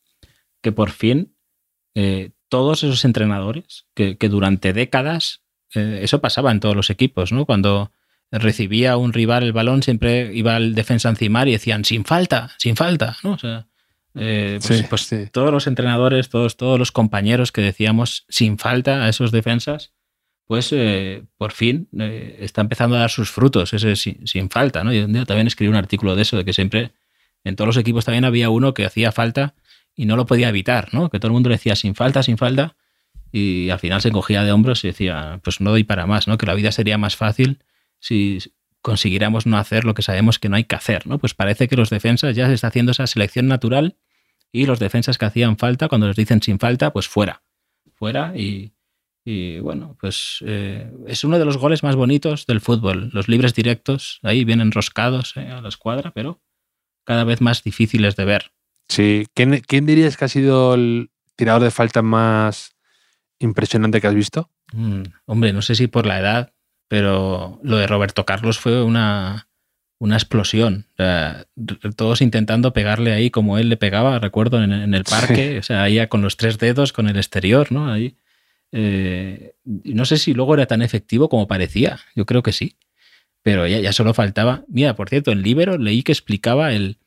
[0.61, 1.35] que por fin
[1.95, 5.41] eh, todos esos entrenadores que, que durante décadas,
[5.73, 7.47] eh, eso pasaba en todos los equipos, ¿no?
[7.47, 7.91] Cuando
[8.31, 12.75] recibía un rival el balón, siempre iba el defensa encimar y decían, sin falta, sin
[12.75, 13.31] falta, ¿no?
[13.31, 13.65] O sea,
[14.13, 15.25] eh, pues, Sí, pues sí.
[15.31, 19.94] todos los entrenadores, todos, todos los compañeros que decíamos sin falta a esos defensas,
[20.47, 24.83] pues eh, por fin eh, está empezando a dar sus frutos, ese sin, sin falta,
[24.83, 24.93] ¿no?
[24.93, 26.91] Yo también escribí un artículo de eso, de que siempre
[27.43, 29.55] en todos los equipos también había uno que hacía falta
[29.95, 31.09] y no lo podía evitar, ¿no?
[31.09, 32.75] Que todo el mundo le decía sin falta, sin falta,
[33.31, 36.37] y al final se encogía de hombros y decía, pues no doy para más, ¿no?
[36.37, 37.59] Que la vida sería más fácil
[37.99, 38.39] si
[38.81, 41.17] consiguiéramos no hacer lo que sabemos que no hay que hacer, ¿no?
[41.17, 43.97] Pues parece que los defensas ya se está haciendo esa selección natural
[44.51, 47.41] y los defensas que hacían falta, cuando les dicen sin falta, pues fuera,
[47.95, 48.74] fuera y,
[49.25, 53.53] y bueno, pues eh, es uno de los goles más bonitos del fútbol, los libres
[53.55, 56.41] directos, ahí vienen enroscados eh, a la escuadra, pero
[57.03, 58.51] cada vez más difíciles de ver.
[58.87, 59.25] Sí.
[59.33, 62.75] ¿Quién, quién dirías que ha sido el tirador de falta más
[63.39, 64.51] impresionante que has visto?
[64.73, 66.53] Mm, hombre, no sé si por la edad,
[66.87, 69.47] pero lo de Roberto Carlos fue una,
[69.99, 70.87] una explosión.
[70.93, 75.03] O sea, r- todos intentando pegarle ahí como él le pegaba, recuerdo, en, en el
[75.03, 77.91] parque, o sea, ahí con los tres dedos, con el exterior, ¿no?
[77.91, 78.15] Ahí.
[78.77, 82.75] Eh, no sé si luego era tan efectivo como parecía, yo creo que sí.
[83.41, 84.65] Pero ya, ya solo faltaba.
[84.67, 86.97] Mira, por cierto, en Libero leí que explicaba el,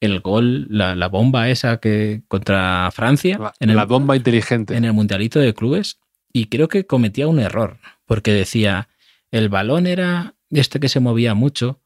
[0.00, 3.38] el gol, la, la bomba esa que contra Francia.
[3.38, 4.76] La, en el, la bomba inteligente.
[4.76, 5.98] en el Mundialito de Clubes
[6.32, 8.88] y creo que cometía un error, porque decía,
[9.32, 11.80] el balón era este que se movía mucho,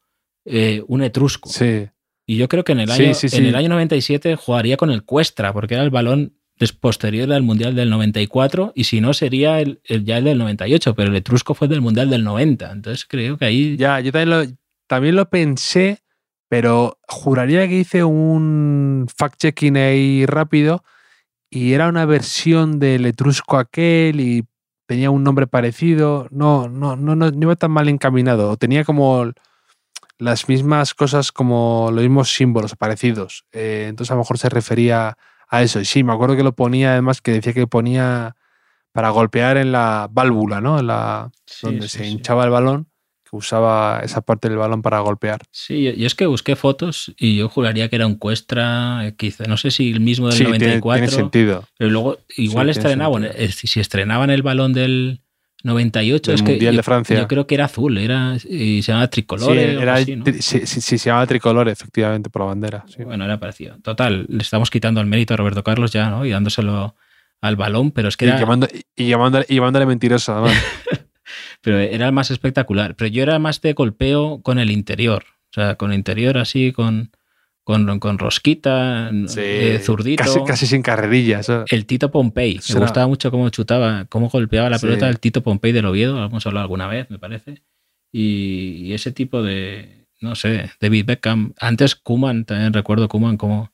[0.45, 1.49] eh, un etrusco.
[1.49, 1.87] Sí.
[2.27, 5.03] Y yo creo que en el, año, sí, en el año 97 jugaría con el
[5.03, 9.59] Cuestra, porque era el balón des- posterior al Mundial del 94, y si no sería
[9.59, 12.71] el, el- ya el del 98, pero el etrusco fue del Mundial del 90.
[12.71, 13.75] Entonces creo que ahí...
[13.77, 14.57] Ya, yo también lo,
[14.87, 15.99] también lo pensé,
[16.49, 20.83] pero juraría que hice un fact-checking ahí rápido
[21.49, 24.45] y era una versión del etrusco aquel y
[24.87, 26.27] tenía un nombre parecido.
[26.31, 28.55] No, no, no, no, no iba tan mal encaminado.
[28.57, 29.31] Tenía como
[30.17, 33.45] las mismas cosas, como los mismos símbolos parecidos.
[33.51, 35.17] Eh, entonces a lo mejor se refería
[35.51, 35.83] a eso.
[35.85, 38.35] Sí, me acuerdo que lo ponía además que decía que ponía
[38.93, 40.79] para golpear en la válvula, ¿no?
[40.79, 42.09] En la, Sí, donde sí, se sí.
[42.11, 42.87] hinchaba el balón,
[43.29, 45.41] que usaba esa parte del balón para golpear.
[45.51, 49.43] Sí, yo, es que busqué fotos y yo juraría que era un Cuestra, eh, quizá,
[49.45, 51.07] no sé si el mismo del sí, tiene, 94.
[51.07, 51.67] tiene sentido.
[51.77, 55.21] Pero luego, igual estrenaban, si estrenaban el balón del
[55.63, 57.19] 98, Del es que Mundial yo, de Francia.
[57.19, 59.51] yo creo que era azul, era y se llamaba tricolor.
[59.53, 60.23] Sí, o algo era, así, ¿no?
[60.25, 62.85] tri- sí, sí, sí, se llamaba tricolor, efectivamente, por la bandera.
[62.87, 63.03] sí.
[63.03, 63.77] Bueno, era parecido.
[63.83, 66.25] Total, le estamos quitando el mérito a Roberto Carlos ya, ¿no?
[66.25, 66.95] Y dándoselo
[67.41, 70.53] al balón, pero es que Y, era, llamando, y, llamándole, y llamándole mentiroso, además.
[71.61, 72.95] pero era el más espectacular.
[72.95, 75.23] Pero yo era más de golpeo con el interior.
[75.49, 77.11] O sea, con el interior así, con,
[77.63, 80.23] con, con rosquita, eh, zurdito.
[80.23, 81.39] Casi, casi sin carrerilla.
[81.41, 81.63] eso.
[81.69, 82.59] El Tito Pompey.
[82.73, 84.87] Me gustaba mucho cómo chutaba, cómo golpeaba la Sí.
[84.87, 86.15] pelota el Tito Pompey del Oviedo.
[86.19, 87.61] Lo hemos hablado alguna vez, me parece.
[88.11, 91.53] Y, y ese tipo de, no sé, David Beckham.
[91.59, 93.71] Antes Kuman, también recuerdo Kuman como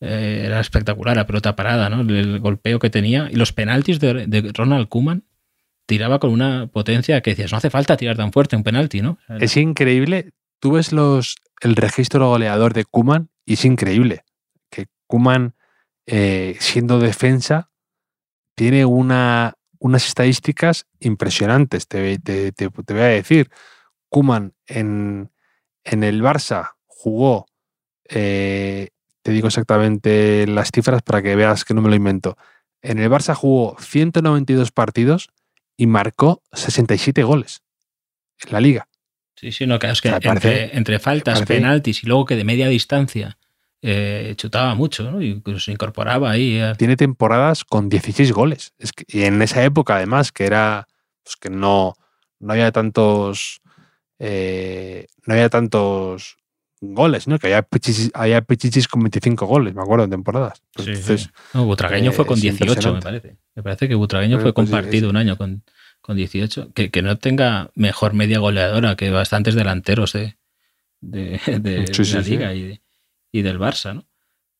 [0.00, 2.02] eh, era espectacular, la pelota parada, ¿no?
[2.02, 3.28] El, el golpeo que tenía.
[3.30, 5.24] Y los penaltis de, de Ronald Kuman
[5.86, 9.12] tiraba con una potencia que decías, no hace falta tirar tan fuerte un penalti, ¿no?
[9.12, 10.30] O sea, Es increíble.
[10.60, 14.24] Tú ves los, el registro goleador de Kuman y es increíble.
[14.70, 15.54] Que Kuman,
[16.60, 17.70] siendo defensa,
[18.54, 23.50] tiene una, unas estadísticas impresionantes, te, te- voy a decir.
[24.10, 25.30] Kuman en,
[25.84, 27.46] en el Barça jugó,
[28.08, 28.88] eh,
[29.22, 32.36] te digo exactamente las cifras para que veas que no me lo invento.
[32.82, 35.30] En el Barça jugó 192 partidos
[35.76, 37.62] y marcó 67 goles
[38.44, 38.88] en la liga.
[39.42, 42.06] Sí, sí, no, claro, es que O sea, parece- entre, entre faltas, parece- penaltis y
[42.06, 43.36] luego que de media distancia
[43.82, 45.20] eh, chutaba mucho, ¿no?
[45.20, 46.60] Y se incorporaba ahí.
[46.60, 48.72] a- Tiene temporadas con 16 goles.
[48.78, 50.86] Es que, y en esa época, además, que era
[51.24, 51.94] pues que no,
[52.38, 53.60] no había tantos.
[54.20, 56.36] eh, no había tantos
[56.80, 57.38] goles, ¿no?
[57.40, 60.62] Que había pichichis, había pichichis con 25 goles, me acuerdo, en temporadas.
[60.74, 61.30] Pues Sí, entonces, sí.
[61.54, 63.36] No, Butragueño eh, fue con es 18, me parece.
[63.56, 65.10] Me parece que Butragueño Bueno, fue pues compartido sí.
[65.10, 65.62] un año con,
[66.02, 66.72] con 18.
[66.74, 70.36] Que, que no tenga mejor media goleadora que bastantes delanteros de,
[71.00, 72.30] de, de Sí, sí, la sí.
[72.32, 72.82] liga y, de-
[73.32, 74.04] y del Barça, ¿no?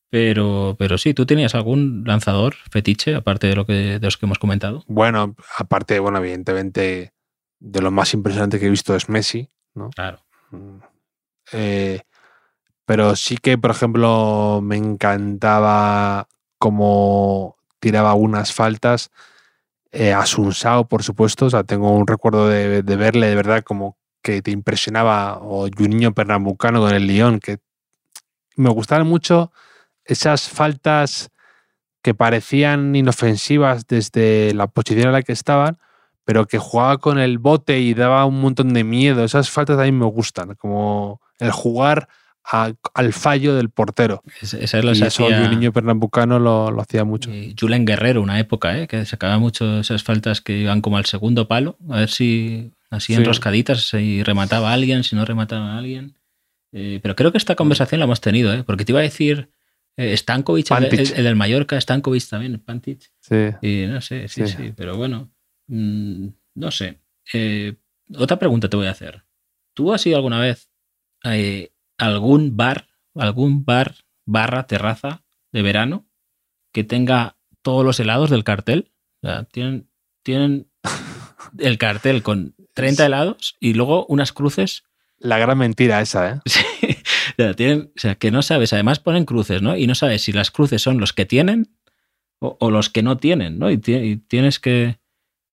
[0.08, 4.26] Pero, pero sí, ¿tú tenías algún lanzador fetiche, aparte de, lo que, de los que
[4.26, 4.84] hemos comentado?
[4.86, 7.12] bueno, aparte, bueno, evidentemente,
[7.58, 9.88] de lo más impresionante que he visto es Messi, ¿no?
[9.90, 10.22] Claro.
[10.50, 10.78] Mm.
[11.52, 12.00] Eh,
[12.84, 16.28] pero sí que, por ejemplo, me encantaba
[16.58, 19.10] cómo tiraba unas faltas.
[19.92, 21.46] Eh, Asunsao, por supuesto.
[21.46, 25.38] O sea, tengo un recuerdo de, verle de verdad como que te impresionaba.
[25.42, 27.58] O Juninho Pernambucano con el Lyon, que
[28.56, 29.52] me gustaban mucho
[30.04, 31.30] esas faltas
[32.02, 35.78] que parecían inofensivas desde la posición en la que estaban,
[36.24, 39.24] pero que jugaba con el bote y daba un montón de miedo.
[39.24, 42.08] Esas faltas a mí me gustan, como el jugar
[42.44, 44.22] a- al fallo del portero.
[44.40, 47.30] Es- Esas las y eso hacía un niño pernambucano lo, lo hacía mucho.
[47.30, 48.86] eh, Julen Guerrero, una época, ¿eh?
[48.88, 53.14] que sacaba mucho esas faltas que iban como al segundo palo, a ver si así
[53.14, 53.18] Sí.
[53.20, 56.14] enroscaditas, si remataba a alguien, si no remataba a alguien.
[56.72, 58.64] Eh, pero creo que esta conversación la hemos tenido, ¿eh?
[58.64, 59.50] porque te iba a decir
[59.98, 63.10] eh, Stankovic, el, el- el del Mallorca, Stankovic también, Pantic.
[63.20, 63.50] Sí.
[63.60, 64.72] Y no sé, sí, sí, Sí.
[64.74, 65.30] pero bueno,
[65.68, 66.98] mm, no sé.
[67.34, 67.74] Eh,
[68.16, 69.22] otra pregunta te voy a hacer.
[69.74, 70.70] ¿Tú has ido alguna vez
[71.22, 71.71] a eh,
[72.06, 73.96] algún bar, algún bar,
[74.26, 76.06] barra, terraza de verano
[76.72, 78.92] que tenga todos los helados del cartel?
[79.22, 79.88] O sea, tienen,
[80.22, 80.70] tienen
[81.58, 84.84] el cartel con 30 helados y luego unas cruces.
[85.18, 86.40] La gran mentira esa, ¿eh?
[86.46, 86.64] Sí,
[87.38, 89.76] o sea, tienen, o sea, que no sabes, además ponen cruces, ¿no?
[89.76, 91.76] Y no sabes si las cruces son los que tienen
[92.40, 93.70] o, o los que no tienen, ¿no?
[93.70, 94.98] Y tienes que,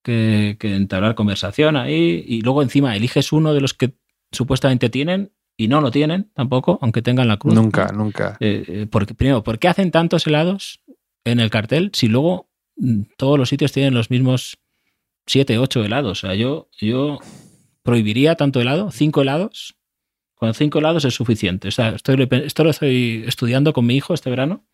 [0.03, 3.93] que- que entablar conversación ahí y luego encima eliges uno de los que
[4.31, 7.53] supuestamente tienen y no lo tienen tampoco, aunque tengan la cruz.
[7.53, 8.38] Nunca, nunca.
[8.39, 10.80] Eh, eh, porque, primero, ¿por qué hacen tantos helados
[11.26, 14.57] en el cartel si luego mm, todos los sitios tienen los mismos
[15.28, 16.24] 7, 8 helados?
[16.24, 17.20] O sea, yo, yo
[17.84, 19.76] prohibiría tanto helado, 5 helados.
[20.34, 21.68] Con 5 helados es suficiente.
[21.68, 24.66] O sea, estoy, esto lo estoy estudiando con mi hijo este verano.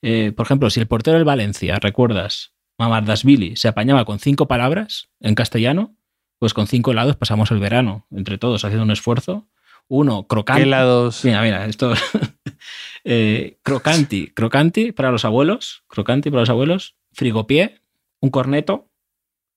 [0.00, 5.08] Eh, por ejemplo, si el portero del Valencia, recuerdas, Mamardasvili, se apañaba con 5 palabras
[5.18, 5.96] en castellano,
[6.38, 9.48] pues con 5 helados pasamos el verano, entre todos, haciendo un esfuerzo.
[9.92, 10.60] Uno, crocante.
[10.62, 11.24] ¿Qué helados?
[11.24, 11.92] Mira, mira, esto.
[13.04, 17.80] eh, crocanti, crocanti para los abuelos, crocanti para los abuelos, frigopié,
[18.20, 18.88] un corneto,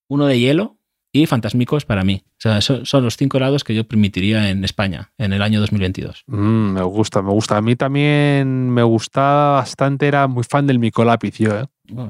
[0.09, 0.77] uno de hielo
[1.11, 2.23] y fantasmicos para mí.
[2.25, 5.59] O sea, eso- son los cinco helados que yo permitiría en España en el año
[5.61, 6.23] 2022.
[6.25, 7.57] Mm, me gusta, me gusta.
[7.57, 11.65] A mí también me gustaba bastante, era muy fan del Micolápiz, yo, ¿eh?
[11.95, 12.09] Oh,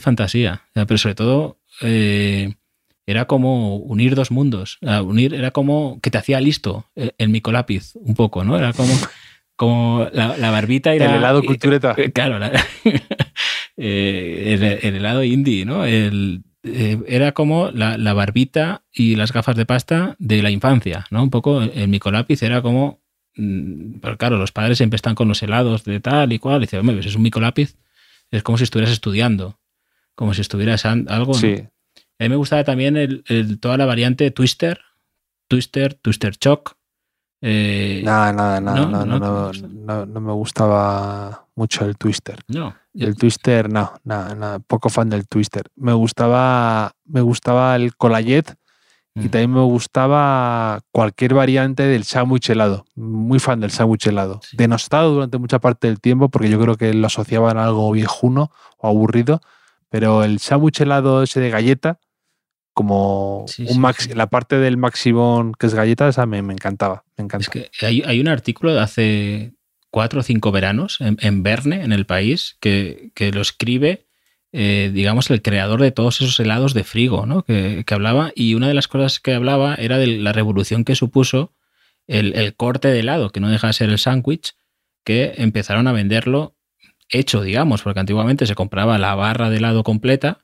[0.00, 0.62] fantasía.
[0.72, 2.54] Pero sobre todo eh,
[3.10, 4.78] era como unir dos mundos.
[4.80, 8.56] Sea, unir era como que te hacía listo el, el micolápiz un poco, ¿no?
[8.58, 8.92] Era como,
[9.56, 11.94] como la, la barbita y El la- helado cultureta.
[12.14, 12.52] Claro, la-
[13.76, 15.84] eh, el, el helado indie, ¿no?
[15.84, 21.06] El, eh, era como la, la barbita y las gafas de pasta de la infancia,
[21.10, 21.22] ¿no?
[21.22, 23.00] Un poco el micolápiz era como.
[23.36, 26.58] mm, Pero claro, los padres siempre están con los helados de tal y cual.
[26.58, 27.76] Y dicen, hombre, pues es un micolápiz.
[28.30, 29.58] Es como si estuvieras estudiando,
[30.14, 31.32] como si estuvieras algo.
[31.32, 31.38] ¿no?
[32.20, 34.78] A mí me gustaba también el- el- toda la variante Twister,
[35.48, 36.76] Twister, Twister Shock.
[37.42, 38.80] eh, Nada, nada, nada.
[38.80, 39.68] no, No, no no, no, gusta.
[39.72, 42.38] no- no me gustaba mucho el Twister.
[42.48, 45.62] no, El Twister, no, nada, nada, poco fan del Twister.
[45.76, 48.44] Me gustaba, me gustaba el Colayet
[49.14, 49.28] y Mm.
[49.30, 52.84] también me gustaba cualquier variante del sándwich helado.
[52.96, 54.40] Muy fan del sándwich helado.
[54.42, 54.56] Sí.
[54.58, 58.50] Denostado durante mucha parte del tiempo porque yo creo que lo asociaban a algo viejuno
[58.76, 59.40] o aburrido,
[59.88, 61.98] pero el sándwich helado ese de galleta,
[62.80, 64.14] como Sí, un sí, maxi- sí.
[64.14, 67.42] la parte del maximón que es galleta, esa me, me encantaba, me encanta.
[67.42, 69.52] Es que hay, hay un artículo de hace
[69.90, 74.06] cuatro o cinco veranos en, en Verne, en el país, que, que lo escribe,
[74.52, 77.42] eh, digamos, el creador de todos esos helados de frigo, ¿no?
[77.44, 80.94] Que, que hablaba, y una de las cosas que hablaba era de la revolución que
[80.94, 81.52] supuso
[82.06, 84.54] el, el corte de helado, que no deja de ser el sándwich,
[85.04, 86.56] que empezaron a venderlo
[87.10, 90.38] hecho, digamos, porque antiguamente se compraba la barra de helado completa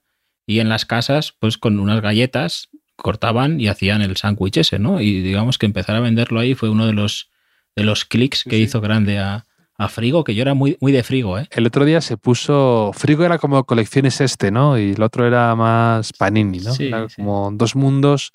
[0.46, 5.00] y en las casas, pues con unas galletas cortaban y hacían el sándwich ese, ¿no?
[5.00, 7.30] Y digamos que empezar a venderlo ahí fue uno de los,
[7.74, 9.44] de los clics que hizo grande a,
[9.76, 11.46] a Frigo, que yo era muy, muy de Frigo, ¿eh?
[11.50, 12.92] El otro día se puso.
[12.94, 14.78] Frigo era como colecciones este, ¿no?
[14.78, 16.72] Y el otro era más Panini, ¿no?
[16.72, 18.32] Sí, Era como dos mundos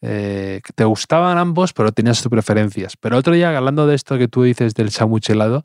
[0.00, 2.96] eh, que te gustaban ambos, pero tenías tus preferencias.
[2.96, 5.64] Pero otro día, hablando de esto que tú dices del sándwich helado,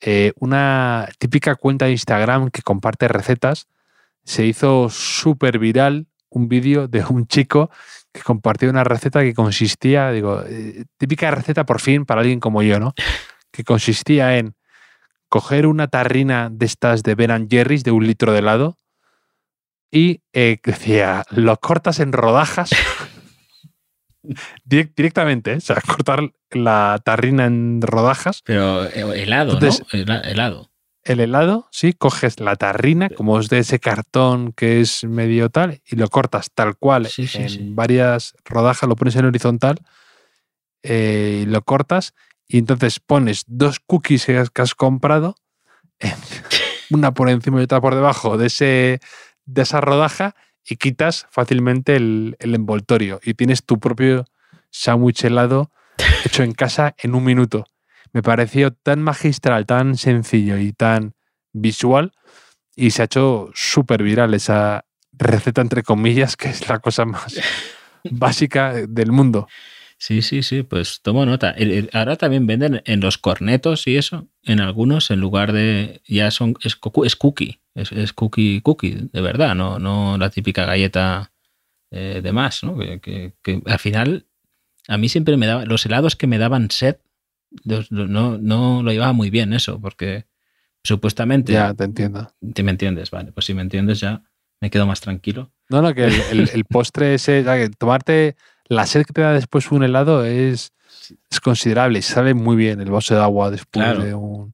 [0.00, 3.66] eh, una típica cuenta de Instagram que comparte recetas
[4.24, 7.70] se hizo súper viral un vídeo de un chico
[8.12, 12.62] que compartió una receta que consistía, digo, eh, típica receta por fin para alguien como
[12.62, 12.94] yo, ¿no?
[13.50, 14.54] Que consistía en
[15.28, 18.78] coger una tarrina de estas de Ben Jerry's de un litro de helado
[19.90, 22.70] y eh, decía, lo cortas en rodajas
[24.64, 25.56] direct- directamente, ¿eh?
[25.56, 29.98] o sea, cortar la tarrina en rodajas Pero eh, helado, Entonces- ¿no?
[29.98, 30.70] Hela- helado.
[31.04, 35.82] El helado, sí, coges la tarrina, como es de ese cartón que es medio tal,
[35.84, 37.72] y lo cortas tal cual Sí, sí, en sí.
[37.74, 39.80] varias rodajas, lo pones en horizontal,
[40.82, 42.14] eh, y lo cortas,
[42.46, 45.36] y entonces pones dos cookies que has, comprado,
[46.90, 49.00] una por encima y otra por debajo de, ese,
[49.44, 54.26] de esa rodaja, y quitas fácilmente el, el envoltorio, y tienes tu propio
[54.70, 55.70] sándwich helado
[56.24, 57.66] hecho en casa en un minuto
[58.12, 61.14] me pareció tan magistral, tan sencillo y tan
[61.52, 62.12] visual
[62.76, 67.38] y se ha hecho súper viral esa receta entre comillas que es la cosa más
[68.10, 69.48] básica del mundo.
[69.98, 71.50] Sí, sí, sí, pues tomo nota.
[71.52, 76.00] El- el- Ahora también venden en los cornetos y eso, en algunos, en lugar de.
[76.08, 76.54] Ya son.
[76.62, 77.60] Es, cookie.
[77.74, 81.30] Es, es cookie, cookie, de verdad, no, no la típica galleta
[81.92, 82.76] eh, de más, ¿no?
[82.76, 84.26] Que, que- que al final,
[84.88, 85.66] a mí siempre me daba.
[85.66, 86.96] Los helados que me daban sed,
[87.90, 90.26] no, no, lo llevaba muy bien eso, porque
[90.84, 91.52] supuestamente.
[91.52, 92.32] Ya, te entiendo.
[92.54, 93.10] ¿Te me entiendes?
[93.10, 94.22] Vale, pues si me entiendes ya
[94.60, 95.50] me quedo más tranquilo.
[95.68, 98.36] No, no, que el, el- el postre ese, que tomarte
[98.66, 100.72] la sed que te da después un helado es,
[101.30, 104.02] es considerable y sabe muy bien el vaso de agua después Claro.
[104.04, 104.52] de, un,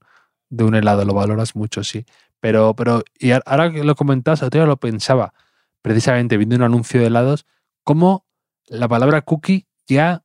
[0.48, 2.04] de un helado, lo valoras mucho, sí.
[2.40, 5.34] Pero, pero, y ahora que lo comentas, otro día lo pensaba,
[5.82, 7.46] precisamente viendo un anuncio de helados,
[7.84, 8.26] cómo
[8.66, 10.22] la palabra cookie ya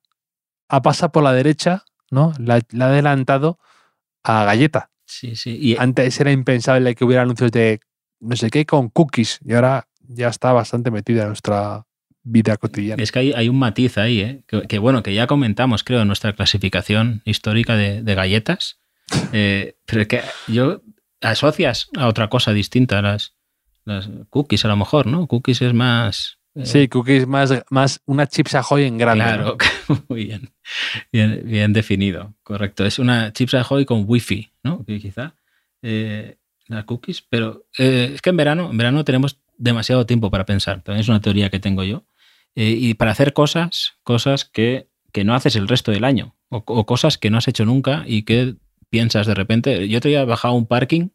[0.69, 1.83] ha pasado por la derecha,
[2.13, 2.33] ¿no?
[2.37, 3.59] La, la ha adelantado
[4.23, 4.89] a galleta.
[5.05, 5.57] Sí, sí.
[5.59, 7.79] Y, Antes era impensable que hubiera anuncios de
[8.19, 11.85] no sé qué con cookies y ahora ya está bastante metida en nuestra
[12.23, 13.03] vida cotidiana.
[13.03, 14.43] Es que hay, hay un matiz ahí, ¿eh?
[14.47, 18.79] que, que, bueno, que ya comentamos, creo, en nuestra clasificación histórica de, de galletas.
[19.33, 20.81] Eh, pero que yo
[21.21, 23.33] asocias a otra cosa distinta, las,
[23.85, 25.27] las cookies a lo mejor, ¿no?
[25.27, 26.39] Cookies es más...
[26.55, 29.23] eh, Sí, cookies más, más una chips ahoy en grande.
[29.25, 29.57] Claro, ¿no?
[30.09, 30.49] muy bien.
[31.11, 31.41] bien.
[31.45, 32.85] Bien definido, correcto.
[32.85, 34.83] Es una chips ahoy con wifi, ¿no?
[34.85, 35.35] Quizá
[35.81, 40.45] eh, las cookies, pero eh, es que en verano, en verano tenemos demasiado tiempo para
[40.45, 40.81] pensar.
[40.81, 42.05] También es una teoría que tengo yo.
[42.55, 46.63] Eh, y para hacer cosas, cosas que, que, no haces el resto del año, o,
[46.65, 48.55] o, cosas que no has hecho nunca y que
[48.89, 49.87] piensas de repente.
[49.89, 51.09] Yo te había bajado a un parking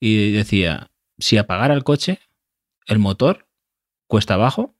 [0.00, 2.18] y decía, si apagara el coche,
[2.86, 3.46] el motor
[4.08, 4.74] cuesta abajo,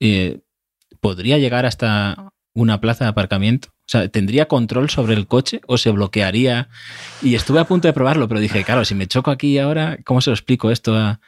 [0.00, 0.40] eh,
[1.04, 3.68] podría llegar hasta una plaza de aparcamiento.
[3.80, 6.70] O sea, ¿tendría control sobre el coche o se bloquearía?
[7.20, 10.22] Y estuve a punto de probarlo, pero dije, claro, si me choco aquí ahora, ¿cómo
[10.22, 11.20] se lo explico esto a,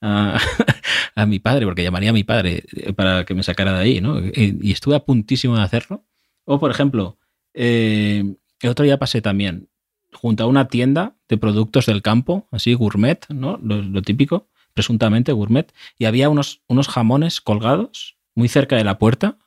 [0.00, 0.38] a,
[1.26, 1.64] mi padre?
[1.66, 2.62] Porque llamaría a mi padre
[2.94, 4.20] para que me sacara de ahí, ¿no?
[4.20, 6.04] Y, y estuve a puntísimo de hacerlo.
[6.44, 7.18] O, por ejemplo,
[7.54, 9.68] eh, el otro día pasé también
[10.12, 13.58] junto a una tienda de productos del campo, así gourmet, ¿no?
[13.60, 18.98] Lo, lo típico, presuntamente gourmet, y había unos, unos jamones colgados muy cerca de la
[18.98, 19.38] puerta,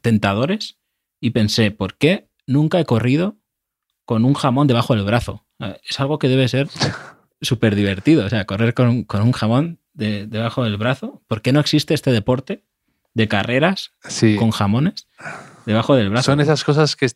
[0.00, 0.78] tentadores,
[1.20, 3.36] y pensé, ¿por qué nunca he corrido
[4.04, 5.46] con un jamón debajo del brazo?
[5.88, 6.68] Es algo que debe ser
[7.40, 11.22] súper divertido, o sea, correr con, con un jamón de, debajo del brazo.
[11.28, 12.64] ¿Por qué no existe este deporte
[13.14, 14.36] de carreras sí.
[14.36, 15.08] con jamones
[15.66, 16.32] debajo del brazo?
[16.32, 17.08] Son esas cosas que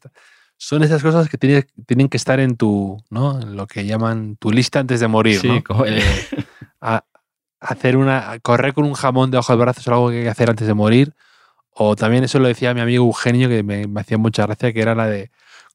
[0.57, 3.41] son esas cosas que tiene, tienen que estar en tu, ¿no?
[3.41, 5.65] En lo que llaman tu lista antes de morir, sí, ¿no?
[5.65, 5.99] Como el...
[5.99, 6.03] eh,
[6.81, 7.05] a,
[7.65, 10.51] hacer una correr con un jamón debajo del brazo es algo que hay que hacer
[10.51, 11.15] antes de morir.
[11.71, 14.81] O también eso lo decía mi amigo Eugenio, que me, me hacía mucha gracia, que
[14.81, 15.31] era la de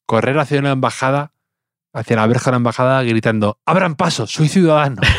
[0.05, 1.33] correr hacia una embajada,
[1.93, 5.01] hacia la verja de la embajada, gritando, abran paso, soy ciudadano.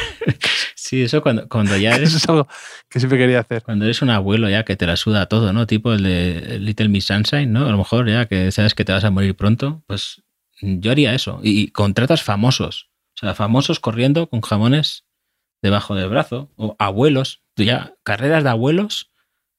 [0.91, 2.09] Sí, eso cuando, cuando ya eres.
[2.09, 2.49] eso es algo
[2.89, 3.63] que siempre quería hacer.
[3.63, 5.69] Cuando eres un abuelo ya que te la suda todo, ¿no?
[5.69, 7.67] Tipo el de Little Miss Sunshine, ¿no?
[7.67, 10.23] A lo mejor ya que sabes que te vas a morir pronto, pues
[10.61, 11.39] yo haría eso.
[11.45, 12.91] Y, y contratas famosos.
[13.15, 15.05] O sea, famosos corriendo con jamones
[15.63, 16.51] debajo del brazo.
[16.57, 17.43] O abuelos.
[17.55, 19.11] Tú ya, carreras de abuelos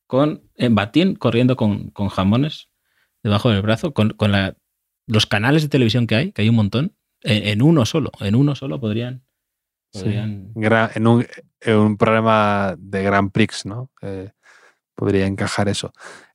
[0.08, 2.70] con en batín corriendo con, con jamones
[3.24, 4.56] debajo del brazo, con, con la,
[5.08, 8.36] los canales de televisión que hay, que hay un montón, en, en uno solo, en
[8.36, 9.24] uno solo podrían.
[9.92, 10.52] podrían...
[10.54, 10.62] Sí.
[10.96, 11.26] En, un,
[11.62, 13.92] en, un, programa de Grand Prix, ¿no?
[14.02, 14.32] Eh,
[14.96, 15.94] podría encajar eso.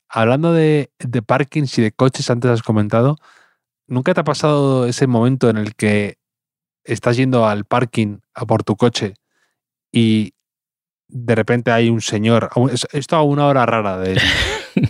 [0.09, 3.17] Hablando de, de parkings y de coches, antes has comentado,
[3.87, 6.19] ¿nunca te ha pasado ese momento en el que
[6.85, 9.15] estás yendo al parking a por tu coche
[9.93, 10.33] y
[11.09, 12.51] de repente hay un señor,
[12.93, 14.21] esto a una hora rara del,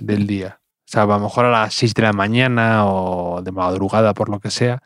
[0.00, 3.52] del día, o sea, a lo mejor a las 6 de la mañana o de
[3.52, 4.82] madrugada, por lo que sea,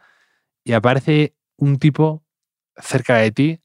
[0.65, 2.25] y aparece un tipo
[2.77, 3.61] cerca de ti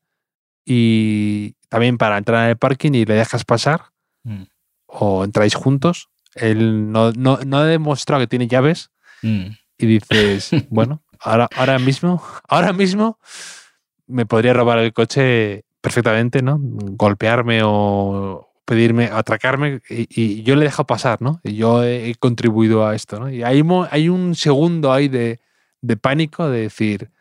[0.65, 3.91] y también para entrar en el parking y le dejas pasar
[4.23, 4.43] Mm.
[4.87, 6.09] o entráis juntos.
[6.33, 8.89] Él no, no, no ha demostrado que tiene llaves
[9.21, 9.47] Mm.
[9.77, 13.19] y dices, bueno, ahora, ahora mismo, ahora mismo
[14.07, 16.57] me podría robar el coche perfectamente, ¿no?
[16.59, 21.39] Golpearme o pedirme, atracarme y, y yo le he dejado pasar, ¿no?
[21.43, 23.29] Y yo he, he contribuido a esto, ¿no?
[23.29, 23.61] Y hay,
[23.91, 25.39] hay un segundo ahí de,
[25.81, 27.11] de pánico de decir,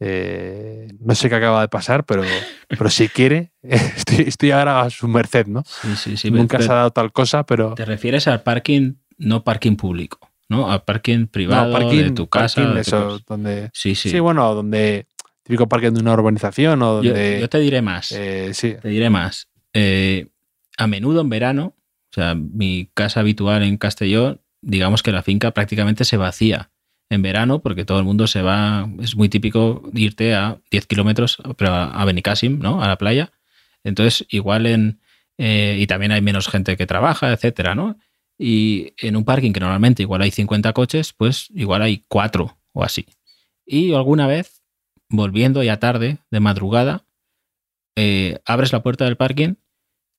[0.00, 2.24] eh, no sé qué acaba de pasar, pero,
[2.68, 5.62] pero si quiere, estoy, estoy ahora a su merced, ¿no?
[5.64, 6.30] Sí, sí, sí.
[6.30, 7.72] Nunca pero se ha dado tal cosa, pero...
[7.74, 10.70] Te refieres al parking, no parking público, ¿no?
[10.70, 12.60] Al parking privado de tu casa.
[12.60, 13.24] parking, de tu eso, cosa.
[13.26, 13.70] donde...
[13.72, 14.10] Sí, sí.
[14.10, 14.20] Sí.
[14.20, 15.06] bueno, donde
[15.44, 17.38] típico parque de una urbanización o donde.
[17.40, 18.10] yo te diré más.
[18.12, 18.74] eh, sí.
[18.82, 19.48] Te diré más.
[19.72, 20.26] Eh,
[20.76, 21.74] a menudo en verano,
[22.10, 26.70] o sea, mi casa habitual en Castellón, digamos que la finca prácticamente se vacía
[27.10, 31.38] en verano porque todo el mundo se va, es muy típico irte a 10 kilómetros
[31.44, 32.82] a Benicàssim, ¿no?
[32.82, 33.30] A la playa.
[33.84, 35.00] Entonces, igual en...
[35.38, 37.98] eh, y también hay menos gente que trabaja, etcétera, ¿no?
[38.38, 42.82] Y en un parking que normalmente igual hay 50 coches, pues igual hay cuatro o
[42.82, 43.06] así.
[43.66, 44.62] Y alguna vez,
[45.08, 47.04] volviendo ya tarde, de madrugada,
[47.96, 49.54] eh, abres la puerta del parking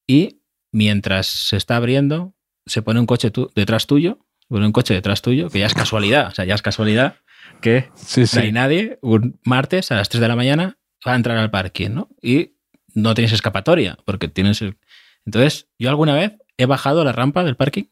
[0.07, 2.33] y mientras se está abriendo,
[2.65, 5.65] se pone un coche tu- detrás tuyo, se pone un coche detrás tuyo, que ya
[5.65, 7.17] es casualidad, o sea, ya es casualidad
[7.61, 8.39] que Sí, no sí.
[8.39, 10.77] hay nadie, un martes a las 3 de la mañana
[11.07, 12.09] va a entrar al parking, ¿no?
[12.21, 12.53] Y
[12.93, 14.77] no tienes escapatoria, porque tienes el...
[15.25, 17.83] Entonces, yo alguna vez he bajado la rampa del parking.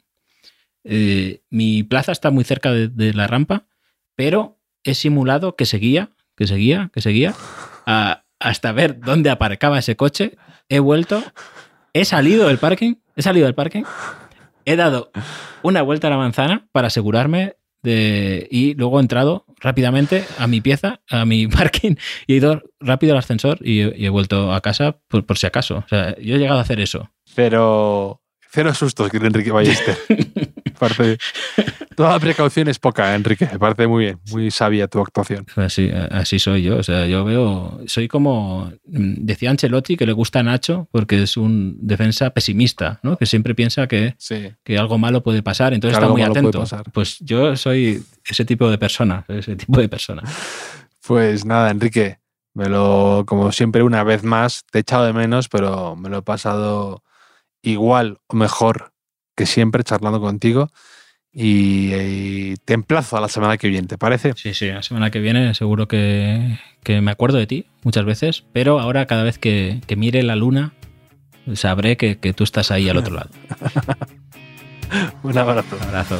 [0.86, 3.68] eh, mi plaza está muy cerca de, de la rampa,
[4.16, 7.34] pero he simulado que seguía, que seguía, que seguía,
[7.86, 10.36] a- hasta ver dónde aparcaba ese coche.
[10.70, 11.24] He vuelto,
[11.94, 13.84] he salido del parking, he salido del parking,
[14.66, 15.12] he dado
[15.62, 20.62] una vuelta a la manzana para asegurarme de, y luego he entrado rápidamente a mi
[20.62, 21.96] pieza, a mi parking,
[22.28, 25.38] y he ido rápido al ascensor y, he- y he vuelto a casa por, por
[25.38, 25.78] si acaso.
[25.86, 27.10] O sea, yo he llegado a hacer eso.
[27.36, 28.22] Pero.
[28.56, 29.98] Cero sustos, que Enrique Ballester.
[30.80, 31.18] Parece-
[31.96, 33.48] Toda precaución es poca, Enrique.
[33.52, 35.46] Me parece muy bien, muy sabia tu actuación.
[35.56, 36.78] Así, así soy yo.
[36.78, 37.80] O sea, yo veo.
[37.88, 38.72] Soy como.
[38.86, 43.18] mm, Decía Ancelotti que le gusta a Nacho porque es un defensa pesimista, ¿no?
[43.18, 44.52] Que siempre piensa que, Sí.
[44.64, 46.64] que algo malo puede pasar, entonces Que está muy atento.
[46.94, 50.24] Pues yo soy ese tipo de persona, ese tipo de persona.
[51.06, 52.20] Pues nada, Enrique.
[52.56, 56.20] Me lo, como siempre, una vez más, te he echado de menos, pero me lo
[56.20, 57.04] he pasado
[57.64, 58.94] igual o mejor
[59.36, 60.70] que siempre charlando contigo.
[61.34, 64.34] Y, y te emplazo a la semana que viene, ¿te parece?
[64.36, 68.46] Sí, sí, la semana que viene seguro que, que me acuerdo de ti muchas veces,
[68.54, 70.74] pero ahora cada vez que, que mire la luna
[71.56, 73.30] sabré que, que tú estás ahí al otro lado.
[75.24, 75.76] Un abrazo.
[75.76, 76.20] Un abrazo.